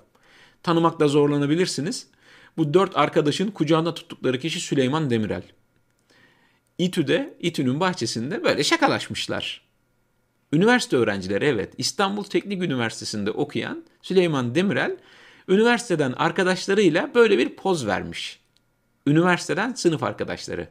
[0.63, 2.07] Tanımakta zorlanabilirsiniz.
[2.57, 5.43] Bu dört arkadaşın kucağında tuttukları kişi Süleyman Demirel.
[6.79, 9.69] İTÜ'de, İTÜ'nün bahçesinde böyle şakalaşmışlar.
[10.53, 11.75] Üniversite öğrencileri evet.
[11.79, 14.97] İstanbul Teknik Üniversitesi'nde okuyan Süleyman Demirel
[15.49, 18.41] üniversiteden arkadaşlarıyla böyle bir poz vermiş.
[19.09, 20.69] Üniversiteden sınıf arkadaşları.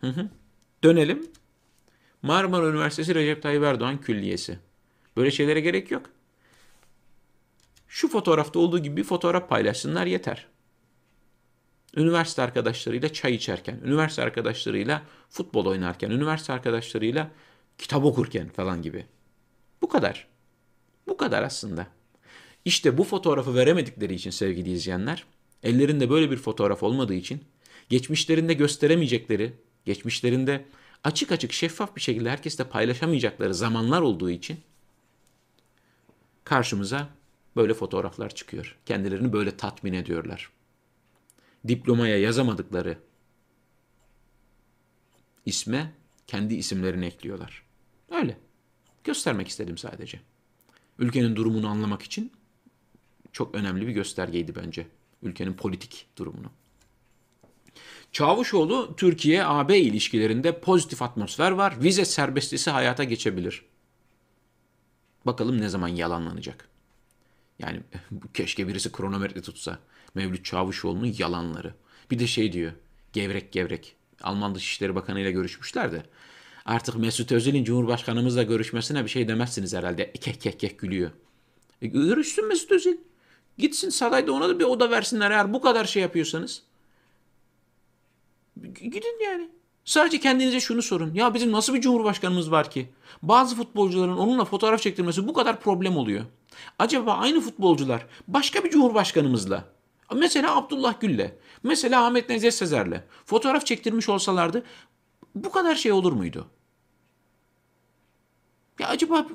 [0.00, 0.28] Hı hı.
[0.84, 1.30] Dönelim.
[2.22, 4.58] Marmara Üniversitesi Recep Tayyip Erdoğan Külliyesi.
[5.16, 6.10] Böyle şeylere gerek yok.
[7.88, 10.46] Şu fotoğrafta olduğu gibi bir fotoğraf paylaşsınlar yeter.
[11.96, 17.30] Üniversite arkadaşlarıyla çay içerken, üniversite arkadaşlarıyla futbol oynarken, üniversite arkadaşlarıyla
[17.78, 19.06] kitap okurken falan gibi.
[19.82, 20.28] Bu kadar.
[21.06, 21.86] Bu kadar aslında.
[22.64, 25.24] İşte bu fotoğrafı veremedikleri için sevgili izleyenler,
[25.62, 27.44] ellerinde böyle bir fotoğraf olmadığı için,
[27.88, 29.52] geçmişlerinde gösteremeyecekleri,
[29.84, 30.66] geçmişlerinde
[31.04, 34.60] açık açık şeffaf bir şekilde herkesle paylaşamayacakları zamanlar olduğu için
[36.44, 37.08] karşımıza
[37.56, 38.78] böyle fotoğraflar çıkıyor.
[38.86, 40.50] Kendilerini böyle tatmin ediyorlar.
[41.68, 42.98] Diplomaya yazamadıkları
[45.46, 45.92] isme
[46.26, 47.62] kendi isimlerini ekliyorlar.
[48.10, 48.38] Öyle.
[49.04, 50.20] Göstermek istedim sadece.
[50.98, 52.32] ülkenin durumunu anlamak için
[53.32, 54.86] çok önemli bir göstergeydi bence.
[55.22, 56.50] Ülkenin politik durumunu.
[58.12, 61.82] Çavuşoğlu Türkiye-AB ilişkilerinde pozitif atmosfer var.
[61.82, 63.64] Vize serbestisi hayata geçebilir.
[65.26, 66.68] Bakalım ne zaman yalanlanacak.
[67.58, 67.80] Yani
[68.34, 69.78] keşke birisi kronometre tutsa.
[70.14, 71.74] Mevlüt Çavuşoğlu'nun yalanları.
[72.10, 72.72] Bir de şey diyor.
[73.12, 73.96] Gevrek gevrek.
[74.22, 76.02] Alman Dışişleri Bakanı ile görüşmüşler de.
[76.64, 80.12] Artık Mesut Özil'in Cumhurbaşkanımızla görüşmesine bir şey demezsiniz herhalde.
[80.12, 81.10] Kek kek kek gülüyor.
[81.82, 82.96] E, görüşsün Mesut Özil.
[83.62, 86.62] Gitsin sarayda ona da bir oda versinler eğer bu kadar şey yapıyorsanız.
[88.62, 89.48] Gidin yani.
[89.84, 91.14] Sadece kendinize şunu sorun.
[91.14, 92.88] Ya bizim nasıl bir cumhurbaşkanımız var ki?
[93.22, 96.24] Bazı futbolcuların onunla fotoğraf çektirmesi bu kadar problem oluyor.
[96.78, 99.64] Acaba aynı futbolcular başka bir cumhurbaşkanımızla
[100.14, 101.30] mesela Abdullah Gül'le,
[101.62, 104.64] mesela Ahmet Nezih Sezer'le fotoğraf çektirmiş olsalardı
[105.34, 106.46] bu kadar şey olur muydu?
[108.82, 109.26] Ya acaba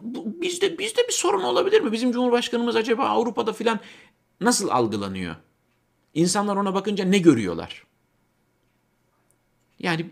[0.42, 1.92] bizde bizde bir sorun olabilir mi?
[1.92, 3.80] Bizim Cumhurbaşkanımız acaba Avrupa'da filan
[4.41, 5.36] nasıl algılanıyor?
[6.13, 7.84] İnsanlar ona bakınca ne görüyorlar?
[9.80, 10.10] Yani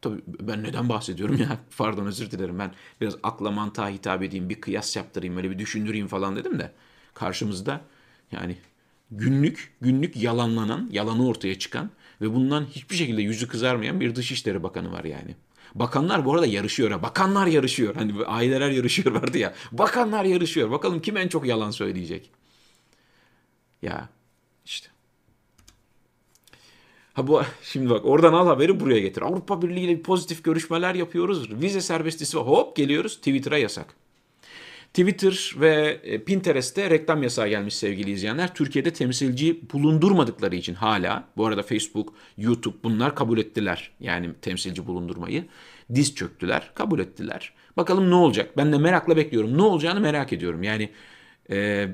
[0.00, 1.58] tabii ben neden bahsediyorum ya?
[1.78, 2.58] Pardon özür dilerim.
[2.58, 6.72] Ben biraz akla mantığa hitap edeyim, bir kıyas yaptırayım, öyle bir düşündüreyim falan dedim de
[7.14, 7.80] karşımızda
[8.32, 8.56] yani
[9.10, 11.90] günlük günlük yalanlanan, yalanı ortaya çıkan
[12.20, 15.36] ve bundan hiçbir şekilde yüzü kızarmayan bir Dışişleri Bakanı var yani.
[15.74, 16.90] Bakanlar bu arada yarışıyor.
[16.90, 17.02] Ha.
[17.02, 17.94] Bakanlar yarışıyor.
[17.94, 19.54] Hani aileler yarışıyor vardı ya.
[19.72, 20.70] Bakanlar yarışıyor.
[20.70, 22.30] Bakalım kim en çok yalan söyleyecek.
[23.84, 24.08] Ya
[24.64, 24.88] işte.
[27.12, 29.22] Ha bu şimdi bak oradan al haberi buraya getir.
[29.22, 31.62] Avrupa Birliği ile pozitif görüşmeler yapıyoruz.
[31.62, 32.38] Vize serbestisi.
[32.38, 33.94] Hop geliyoruz Twitter'a yasak.
[34.94, 38.54] Twitter ve e, Pinterest'te reklam yasağı gelmiş sevgili izleyenler.
[38.54, 43.90] Türkiye'de temsilci bulundurmadıkları için hala, bu arada Facebook, YouTube bunlar kabul ettiler.
[44.00, 45.44] Yani temsilci bulundurmayı.
[45.94, 47.52] Diz çöktüler, kabul ettiler.
[47.76, 48.56] Bakalım ne olacak?
[48.56, 49.58] Ben de merakla bekliyorum.
[49.58, 50.62] Ne olacağını merak ediyorum.
[50.62, 50.90] Yani
[51.50, 51.88] e,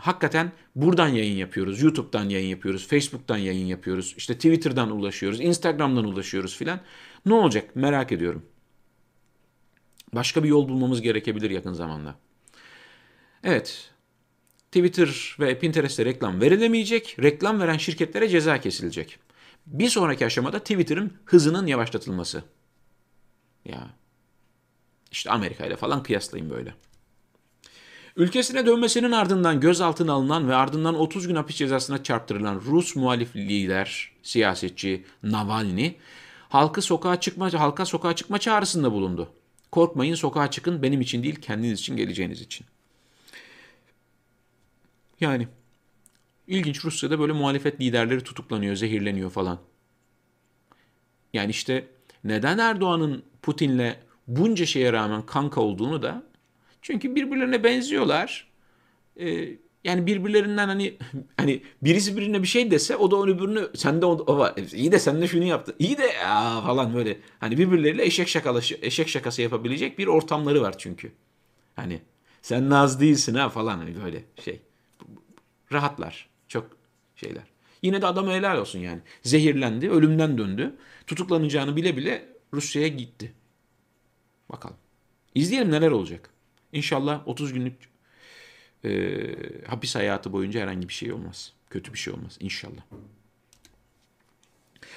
[0.00, 1.82] hakikaten buradan yayın yapıyoruz.
[1.82, 2.88] YouTube'dan yayın yapıyoruz.
[2.88, 4.14] Facebook'tan yayın yapıyoruz.
[4.16, 5.40] İşte Twitter'dan ulaşıyoruz.
[5.40, 6.80] Instagram'dan ulaşıyoruz filan.
[7.26, 7.76] Ne olacak?
[7.76, 8.42] Merak ediyorum.
[10.14, 12.14] Başka bir yol bulmamız gerekebilir yakın zamanda.
[13.44, 13.90] Evet.
[14.72, 17.16] Twitter ve Pinterest'te reklam verilemeyecek.
[17.22, 19.18] Reklam veren şirketlere ceza kesilecek.
[19.66, 22.42] Bir sonraki aşamada Twitter'ın hızının yavaşlatılması.
[23.64, 23.90] Ya.
[25.12, 26.74] İşte Amerika ile falan kıyaslayın böyle.
[28.16, 34.12] Ülkesine dönmesinin ardından gözaltına alınan ve ardından 30 gün hapis cezasına çarptırılan Rus muhalif lider,
[34.22, 35.92] siyasetçi Navalny,
[36.48, 39.32] halkı sokağa çıkma, halka sokağa çıkma çağrısında bulundu.
[39.72, 42.66] Korkmayın sokağa çıkın benim için değil kendiniz için geleceğiniz için.
[45.20, 45.48] Yani
[46.46, 49.58] ilginç Rusya'da böyle muhalefet liderleri tutuklanıyor, zehirleniyor falan.
[51.32, 51.88] Yani işte
[52.24, 53.94] neden Erdoğan'ın Putin'le
[54.28, 56.29] bunca şeye rağmen kanka olduğunu da
[56.82, 58.50] çünkü birbirlerine benziyorlar.
[59.20, 59.48] Ee,
[59.84, 60.98] yani birbirlerinden hani
[61.36, 64.54] hani birisi birine bir şey dese o da onu öbürünü sen de o, o var.
[64.72, 65.74] İyi de sen de şunu yaptın.
[65.78, 67.18] İyi de ya falan böyle.
[67.40, 71.12] Hani birbirleriyle eşek şakalı eşek şakası yapabilecek bir ortamları var çünkü.
[71.76, 72.00] Hani
[72.42, 74.60] sen naz değilsin ha falan hani böyle şey.
[75.72, 76.28] Rahatlar.
[76.48, 76.76] Çok
[77.16, 77.42] şeyler.
[77.82, 79.00] Yine de adama helal olsun yani.
[79.22, 80.76] Zehirlendi, ölümden döndü.
[81.06, 83.32] Tutuklanacağını bile bile Rusya'ya gitti.
[84.48, 84.76] Bakalım.
[85.34, 86.30] İzleyelim neler olacak.
[86.72, 87.74] İnşallah 30 günlük
[88.84, 88.90] e,
[89.66, 91.52] hapis hayatı boyunca herhangi bir şey olmaz.
[91.70, 92.82] Kötü bir şey olmaz inşallah.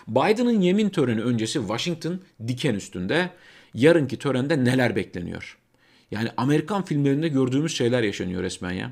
[0.07, 3.29] Biden'ın yemin töreni öncesi Washington diken üstünde.
[3.73, 5.57] Yarınki törende neler bekleniyor?
[6.11, 8.91] Yani Amerikan filmlerinde gördüğümüz şeyler yaşanıyor resmen ya.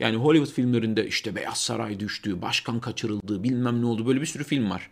[0.00, 4.44] Yani Hollywood filmlerinde işte Beyaz Saray düştü, başkan kaçırıldı, bilmem ne oldu böyle bir sürü
[4.44, 4.90] film var.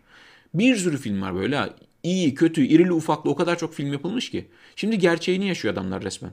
[0.53, 1.69] Bir sürü film var böyle
[2.03, 4.47] İyi, kötü, irili ufaklı o kadar çok film yapılmış ki.
[4.75, 6.31] Şimdi gerçeğini yaşıyor adamlar resmen.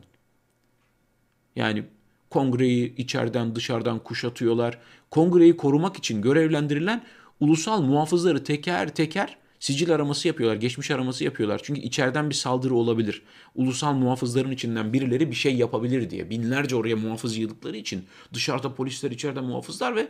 [1.57, 1.85] Yani
[2.31, 4.79] kongreyi içeriden dışarıdan kuşatıyorlar.
[5.11, 7.03] Kongreyi korumak için görevlendirilen
[7.40, 11.61] ulusal muhafızları teker teker sicil araması yapıyorlar, geçmiş araması yapıyorlar.
[11.64, 13.23] Çünkü içeriden bir saldırı olabilir.
[13.55, 16.31] Ulusal muhafızların içinden birileri bir şey yapabilir diye.
[16.31, 20.09] Binlerce oraya muhafız yığdıkları için dışarıda polisler, içeride muhafızlar ve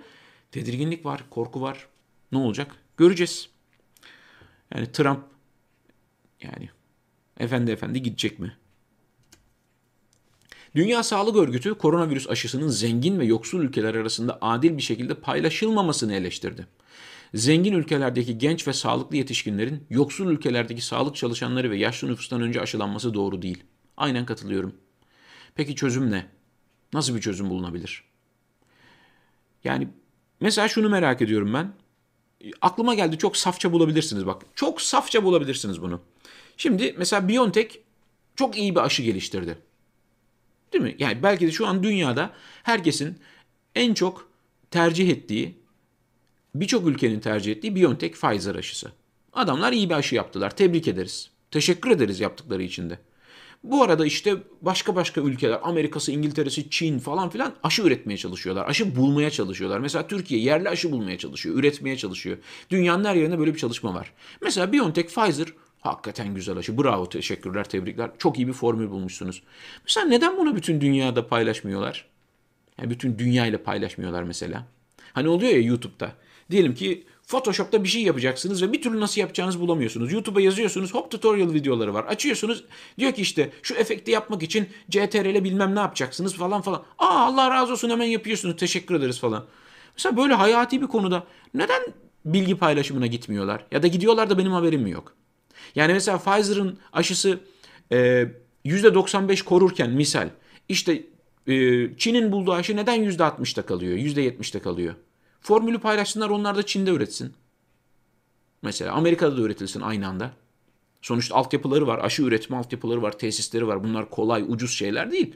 [0.53, 1.87] tedirginlik var, korku var.
[2.33, 2.77] Ne olacak?
[2.97, 3.49] Göreceğiz.
[4.75, 5.21] Yani Trump
[6.43, 6.69] yani
[7.41, 8.57] efendi efendi gidecek mi?
[10.77, 16.67] Dünya Sağlık Örgütü koronavirüs aşısının zengin ve yoksul ülkeler arasında adil bir şekilde paylaşılmamasını eleştirdi.
[17.35, 23.15] Zengin ülkelerdeki genç ve sağlıklı yetişkinlerin yoksul ülkelerdeki sağlık çalışanları ve yaşlı nüfustan önce aşılanması
[23.15, 23.65] doğru değil.
[23.97, 24.75] Aynen katılıyorum.
[25.55, 26.27] Peki çözüm ne?
[26.93, 28.05] Nasıl bir çözüm bulunabilir?
[29.65, 29.89] Yani
[30.41, 31.73] mesela şunu merak ediyorum ben.
[32.61, 34.43] Aklıma geldi çok safça bulabilirsiniz bak.
[34.55, 36.01] Çok safça bulabilirsiniz bunu.
[36.57, 37.77] Şimdi mesela BioNTech
[38.37, 39.59] çok iyi bir aşı geliştirdi.
[40.77, 40.97] Değil mi?
[40.99, 42.31] Yani belki de şu an dünyada
[42.63, 43.19] herkesin
[43.75, 44.29] en çok
[44.71, 45.59] tercih ettiği,
[46.55, 48.93] birçok ülkenin tercih ettiği BioNTech Pfizer aşısı.
[49.33, 50.57] Adamlar iyi bir aşı yaptılar.
[50.57, 51.31] Tebrik ederiz.
[51.51, 52.99] Teşekkür ederiz yaptıkları için de.
[53.65, 58.69] Bu arada işte başka başka ülkeler, Amerika'sı, İngiltere'si, Çin falan filan aşı üretmeye çalışıyorlar.
[58.69, 59.79] Aşı bulmaya çalışıyorlar.
[59.79, 62.39] Mesela Türkiye yerli aşı bulmaya çalışıyor, üretmeye çalışıyor.
[62.71, 64.13] Dünyanın her yerinde böyle bir çalışma var.
[64.43, 65.49] Mesela BioNTech, Pfizer
[65.87, 66.79] hakikaten güzel aşı.
[66.79, 68.11] Bravo, teşekkürler, tebrikler.
[68.19, 69.43] Çok iyi bir formül bulmuşsunuz.
[69.85, 72.07] Mesela neden bunu bütün dünyada paylaşmıyorlar?
[72.79, 74.67] Yani bütün dünya ile paylaşmıyorlar mesela.
[75.13, 76.13] Hani oluyor ya YouTube'da.
[76.51, 80.13] Diyelim ki Photoshop'ta bir şey yapacaksınız ve bir türlü nasıl yapacağınızı bulamıyorsunuz.
[80.13, 82.05] YouTube'a yazıyorsunuz hop tutorial videoları var.
[82.05, 82.65] Açıyorsunuz
[82.99, 86.83] diyor ki işte şu efekti yapmak için CTRL bilmem ne yapacaksınız falan falan.
[86.99, 89.45] Aa Allah razı olsun hemen yapıyorsunuz teşekkür ederiz falan.
[89.97, 91.83] Mesela böyle hayati bir konuda neden
[92.25, 93.67] bilgi paylaşımına gitmiyorlar?
[93.71, 95.15] Ya da gidiyorlar da benim haberim mi yok?
[95.75, 97.41] Yani mesela Pfizer'ın aşısı
[97.93, 98.29] e,
[98.65, 100.29] %95 korurken misal
[100.69, 101.03] işte
[101.47, 101.53] e,
[101.97, 104.95] Çin'in bulduğu aşı neden %60'da kalıyor, %70'de kalıyor?
[105.41, 107.33] Formülü paylaşsınlar onlar da Çin'de üretsin.
[108.63, 110.31] Mesela Amerika'da da üretilsin aynı anda.
[111.03, 113.85] Sonuçta altyapıları var, aşı üretme altyapıları var, tesisleri var.
[113.85, 115.35] Bunlar kolay, ucuz şeyler değil.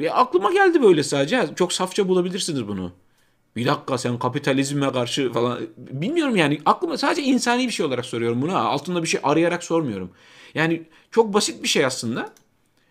[0.00, 1.48] Ve aklıma geldi böyle sadece.
[1.56, 2.92] Çok safça bulabilirsiniz bunu.
[3.56, 5.60] Bir dakika sen kapitalizme karşı falan.
[5.76, 8.56] Bilmiyorum yani aklıma sadece insani bir şey olarak soruyorum bunu.
[8.56, 10.10] Altında bir şey arayarak sormuyorum.
[10.54, 12.32] Yani çok basit bir şey aslında.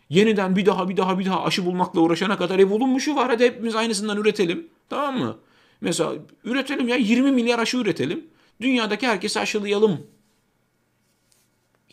[0.10, 3.30] Yeniden bir daha bir daha bir daha aşı bulmakla uğraşana kadar e bulunmuşu var.
[3.30, 4.68] Hadi hepimiz aynısından üretelim.
[4.90, 5.38] Tamam mı?
[5.82, 8.26] Mesela üretelim ya 20 milyar aşı üretelim.
[8.62, 10.08] Dünyadaki herkesi aşılayalım.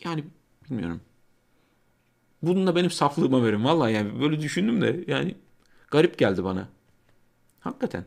[0.03, 0.23] Yani
[0.69, 1.01] bilmiyorum.
[2.41, 3.63] Bununla benim saflığıma verin.
[3.63, 5.35] Vallahi yani böyle düşündüm de yani
[5.91, 6.69] garip geldi bana.
[7.59, 8.05] Hakikaten.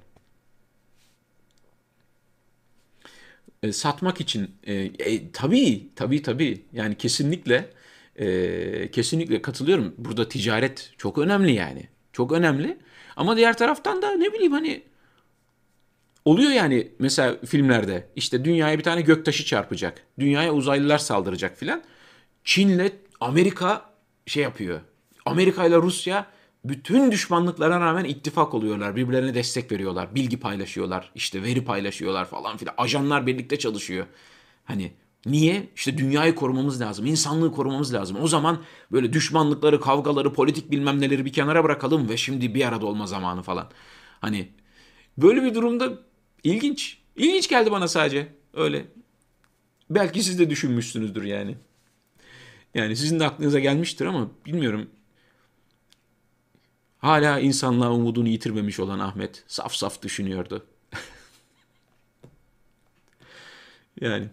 [3.62, 7.70] E, satmak için e, e, tabii tabii tabii yani kesinlikle
[8.16, 9.94] e, kesinlikle katılıyorum.
[9.98, 11.88] Burada ticaret çok önemli yani.
[12.12, 12.78] Çok önemli.
[13.16, 14.82] Ama diğer taraftan da ne bileyim hani
[16.24, 20.02] Oluyor yani mesela filmlerde işte dünyaya bir tane göktaşı çarpacak.
[20.18, 21.82] Dünyaya uzaylılar saldıracak filan.
[22.44, 23.92] Çin'le Amerika
[24.26, 24.80] şey yapıyor.
[25.26, 26.26] Amerika ile Rusya
[26.64, 28.96] bütün düşmanlıklara rağmen ittifak oluyorlar.
[28.96, 30.14] Birbirlerine destek veriyorlar.
[30.14, 31.10] Bilgi paylaşıyorlar.
[31.14, 32.74] işte veri paylaşıyorlar falan filan.
[32.78, 34.06] Ajanlar birlikte çalışıyor.
[34.64, 34.92] Hani
[35.26, 35.68] niye?
[35.76, 37.06] İşte dünyayı korumamız lazım.
[37.06, 38.16] insanlığı korumamız lazım.
[38.20, 42.86] O zaman böyle düşmanlıkları, kavgaları, politik bilmem neleri bir kenara bırakalım ve şimdi bir arada
[42.86, 43.70] olma zamanı falan.
[44.20, 44.48] Hani
[45.18, 45.98] böyle bir durumda
[46.44, 46.98] İlginç.
[47.16, 48.28] İlginç geldi bana sadece.
[48.54, 48.86] Öyle.
[49.90, 51.56] Belki siz de düşünmüşsünüzdür yani.
[52.74, 54.90] Yani sizin de aklınıza gelmiştir ama bilmiyorum.
[57.02, 60.66] Hala insanlığa umudunu yitirmemiş olan Ahmet saf saf düşünüyordu.
[64.00, 64.28] yani.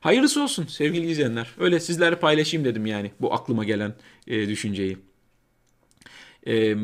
[0.00, 1.54] Hayırlısı olsun sevgili izleyenler.
[1.58, 3.94] Öyle sizlerle paylaşayım dedim yani bu aklıma gelen
[4.26, 4.98] e, düşünceyi.
[6.46, 6.76] E,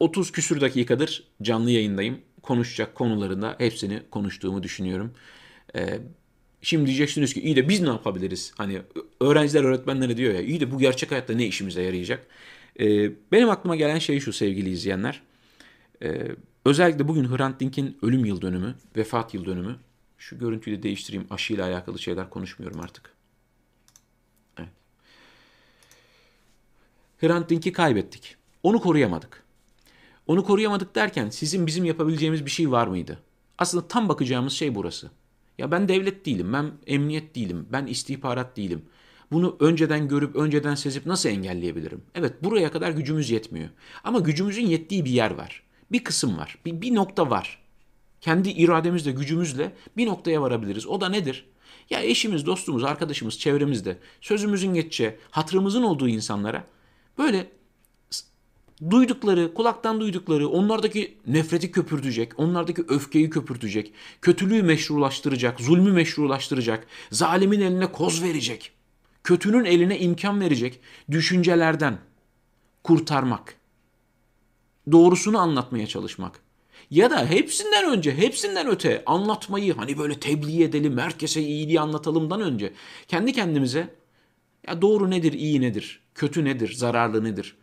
[0.00, 2.20] 30 küsür dakikadır canlı yayındayım.
[2.42, 5.14] Konuşacak konularında hepsini konuştuğumu düşünüyorum.
[5.76, 6.00] Ee,
[6.62, 8.52] şimdi diyeceksiniz ki iyi de biz ne yapabiliriz?
[8.56, 8.82] Hani
[9.20, 12.26] öğrenciler öğretmenlere diyor ya iyi de bu gerçek hayatta ne işimize yarayacak?
[12.80, 15.22] Ee, benim aklıma gelen şey şu sevgili izleyenler.
[16.02, 16.28] Ee,
[16.64, 19.76] özellikle bugün Hrant Dink'in ölüm yıl dönümü, vefat yıl dönümü.
[20.18, 21.26] Şu görüntüyü de değiştireyim.
[21.30, 23.12] Aşıyla alakalı şeyler konuşmuyorum artık.
[24.58, 24.68] Evet.
[27.20, 28.36] Hrant Dink'i kaybettik.
[28.62, 29.42] Onu koruyamadık.
[30.26, 33.18] Onu koruyamadık derken sizin bizim yapabileceğimiz bir şey var mıydı?
[33.58, 35.10] Aslında tam bakacağımız şey burası.
[35.58, 38.84] Ya ben devlet değilim, ben emniyet değilim, ben istihbarat değilim.
[39.32, 42.02] Bunu önceden görüp önceden sezip nasıl engelleyebilirim?
[42.14, 43.68] Evet buraya kadar gücümüz yetmiyor.
[44.04, 45.62] Ama gücümüzün yettiği bir yer var.
[45.92, 46.58] Bir kısım var.
[46.64, 47.62] Bir, bir nokta var.
[48.20, 50.86] Kendi irademizle, gücümüzle bir noktaya varabiliriz.
[50.86, 51.46] O da nedir?
[51.90, 56.64] Ya eşimiz, dostumuz, arkadaşımız, çevremizde sözümüzün geçeceği, hatırımızın olduğu insanlara
[57.18, 57.46] böyle
[58.90, 67.92] duydukları, kulaktan duydukları, onlardaki nefreti köpürtecek, onlardaki öfkeyi köpürtecek, kötülüğü meşrulaştıracak, zulmü meşrulaştıracak, zalimin eline
[67.92, 68.72] koz verecek,
[69.24, 71.98] kötünün eline imkan verecek düşüncelerden
[72.84, 73.56] kurtarmak.
[74.92, 76.40] Doğrusunu anlatmaya çalışmak.
[76.90, 82.72] Ya da hepsinden önce, hepsinden öte anlatmayı hani böyle tebliğ edelim, herkese iyiliği anlatalımdan önce
[83.08, 83.94] kendi kendimize
[84.68, 87.56] ya doğru nedir, iyi nedir, kötü nedir, zararlı nedir?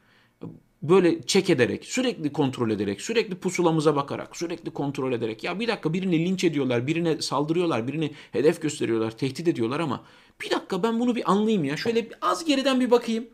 [0.84, 5.94] Böyle çek ederek, sürekli kontrol ederek, sürekli pusulamıza bakarak, sürekli kontrol ederek ya bir dakika
[5.94, 10.04] birini linç ediyorlar, birine saldırıyorlar, birini hedef gösteriyorlar, tehdit ediyorlar ama
[10.42, 11.78] bir dakika ben bunu bir anlayayım ya.
[11.78, 13.28] Şöyle bir az geriden bir bakayım.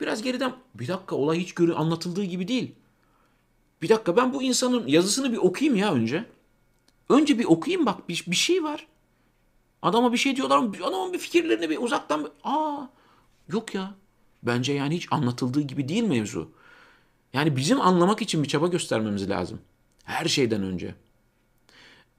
[0.00, 2.72] Biraz geriden bir dakika olay hiç görü anlatıldığı gibi değil.
[3.82, 6.24] Bir dakika ben bu insanın yazısını bir okuyayım ya önce.
[7.08, 8.86] Önce bir okuyayım bak bir, bir şey var.
[9.82, 12.86] Adama bir şey diyorlar ama adamın bir fikirlerini bir uzaktan aa
[13.48, 13.94] yok ya.
[14.42, 16.50] Bence yani hiç anlatıldığı gibi değil mevzu.
[17.32, 19.60] Yani bizim anlamak için bir çaba göstermemiz lazım.
[20.04, 20.94] Her şeyden önce.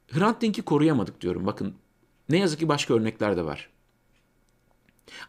[0.08, 1.46] Hrant Dink'i koruyamadık diyorum.
[1.46, 1.76] Bakın
[2.30, 3.70] ne yazık ki başka örnekler de var.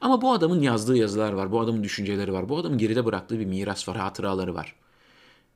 [0.01, 3.45] Ama bu adamın yazdığı yazılar var, bu adamın düşünceleri var, bu adamın geride bıraktığı bir
[3.45, 4.75] miras var, hatıraları var.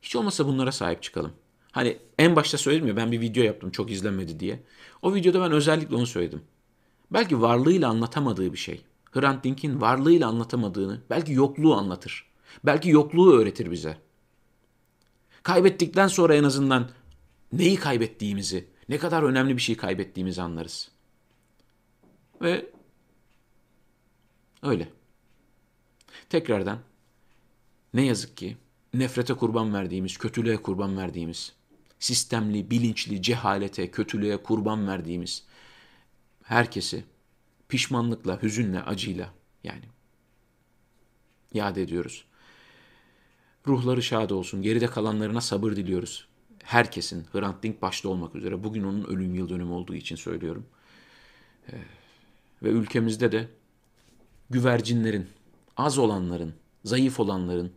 [0.02, 1.32] Hiç olmazsa bunlara sahip çıkalım.
[1.72, 4.62] Hani en başta söyledim ya ben bir video yaptım çok izlenmedi diye.
[5.02, 6.42] O videoda ben özellikle onu söyledim.
[7.10, 8.84] Belki varlığıyla anlatamadığı bir şey.
[9.10, 12.26] Hrant Dink'in varlığıyla anlatamadığını belki yokluğu anlatır.
[12.64, 14.07] Belki yokluğu öğretir bize.
[15.48, 16.90] Kaybettikten sonra en azından
[17.52, 20.90] neyi kaybettiğimizi, ne kadar önemli bir şey kaybettiğimizi anlarız.
[22.42, 22.70] Ve
[24.62, 24.88] öyle.
[26.28, 26.78] Tekrardan
[27.94, 28.56] ne yazık ki
[28.94, 31.52] nefrete kurban verdiğimiz, kötülüğe kurban verdiğimiz,
[31.98, 35.44] sistemli, bilinçli cehalete, kötülüğe kurban verdiğimiz
[36.42, 37.04] herkesi
[37.68, 39.34] pişmanlıkla, hüzünle, acıyla
[39.64, 39.84] yani
[41.54, 42.27] yad ediyoruz.
[43.68, 44.62] Ruhları şad olsun.
[44.62, 46.28] Geride kalanlarına sabır diliyoruz.
[46.64, 48.64] Herkesin, Hrant Dink başta olmak üzere.
[48.64, 50.66] Bugün onun ölüm yıl dönümü olduğu için söylüyorum.
[51.72, 51.76] Ee,
[52.62, 53.48] ve ülkemizde de
[54.50, 55.26] güvercinlerin,
[55.76, 56.54] az olanların,
[56.84, 57.72] zayıf olanların,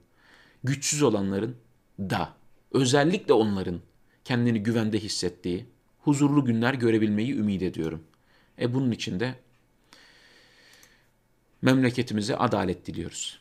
[0.64, 1.56] güçsüz olanların
[2.00, 2.34] da
[2.72, 3.80] özellikle onların
[4.26, 5.66] kendini güvende hissettiği
[6.00, 8.04] huzurlu günler görebilmeyi ümit ediyorum.
[8.60, 9.36] E bunun için de
[11.62, 13.41] memleketimize adalet diliyoruz.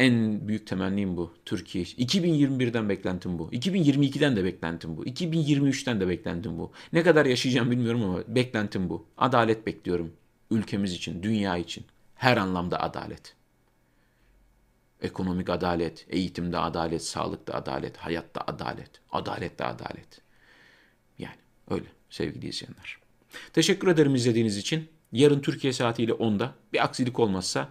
[0.00, 1.34] En büyük temennim bu.
[1.44, 1.84] Türkiye.
[1.84, 3.50] 2021'den beklentim bu.
[3.52, 5.06] 2022'den de beklentim bu.
[5.06, 6.72] 2023'ten de beklentim bu.
[6.92, 9.06] Ne kadar yaşayacağım bilmiyorum ama beklentim bu.
[9.18, 10.12] Adalet bekliyorum.
[10.50, 11.84] Ülkemiz için, dünya için.
[12.14, 13.34] Her anlamda adalet.
[15.02, 20.20] Ekonomik adalet, eğitimde adalet, sağlıkta adalet, hayatta adalet, adalette adalet.
[21.18, 21.36] Yani
[21.70, 22.98] öyle sevgili izleyenler.
[23.52, 24.88] Teşekkür ederim izlediğiniz için.
[25.12, 27.68] Yarın Türkiye saatiyle 10'da bir aksilik olmazsa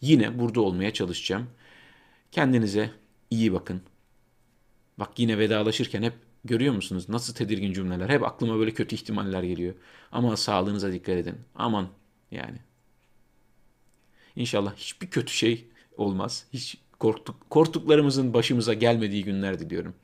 [0.00, 1.46] yine burada olmaya çalışacağım.
[2.32, 2.90] Kendinize
[3.30, 3.82] iyi bakın.
[4.98, 6.14] Bak yine vedalaşırken hep
[6.44, 8.08] görüyor musunuz nasıl tedirgin cümleler?
[8.08, 9.74] Hep aklıma böyle kötü ihtimaller geliyor.
[10.12, 11.34] Ama sağlığınıza dikkat edin.
[11.54, 11.88] Aman
[12.30, 12.58] yani.
[14.36, 15.64] İnşallah hiçbir kötü şey
[15.96, 16.46] olmaz.
[16.52, 19.94] Hiç korktuk, korktuklarımızın başımıza gelmediği günler diliyorum.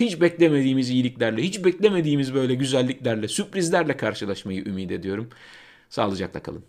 [0.00, 5.28] Hiç beklemediğimiz iyiliklerle, hiç beklemediğimiz böyle güzelliklerle, sürprizlerle karşılaşmayı ümit ediyorum.
[5.88, 6.64] Sağlıcakla kalın.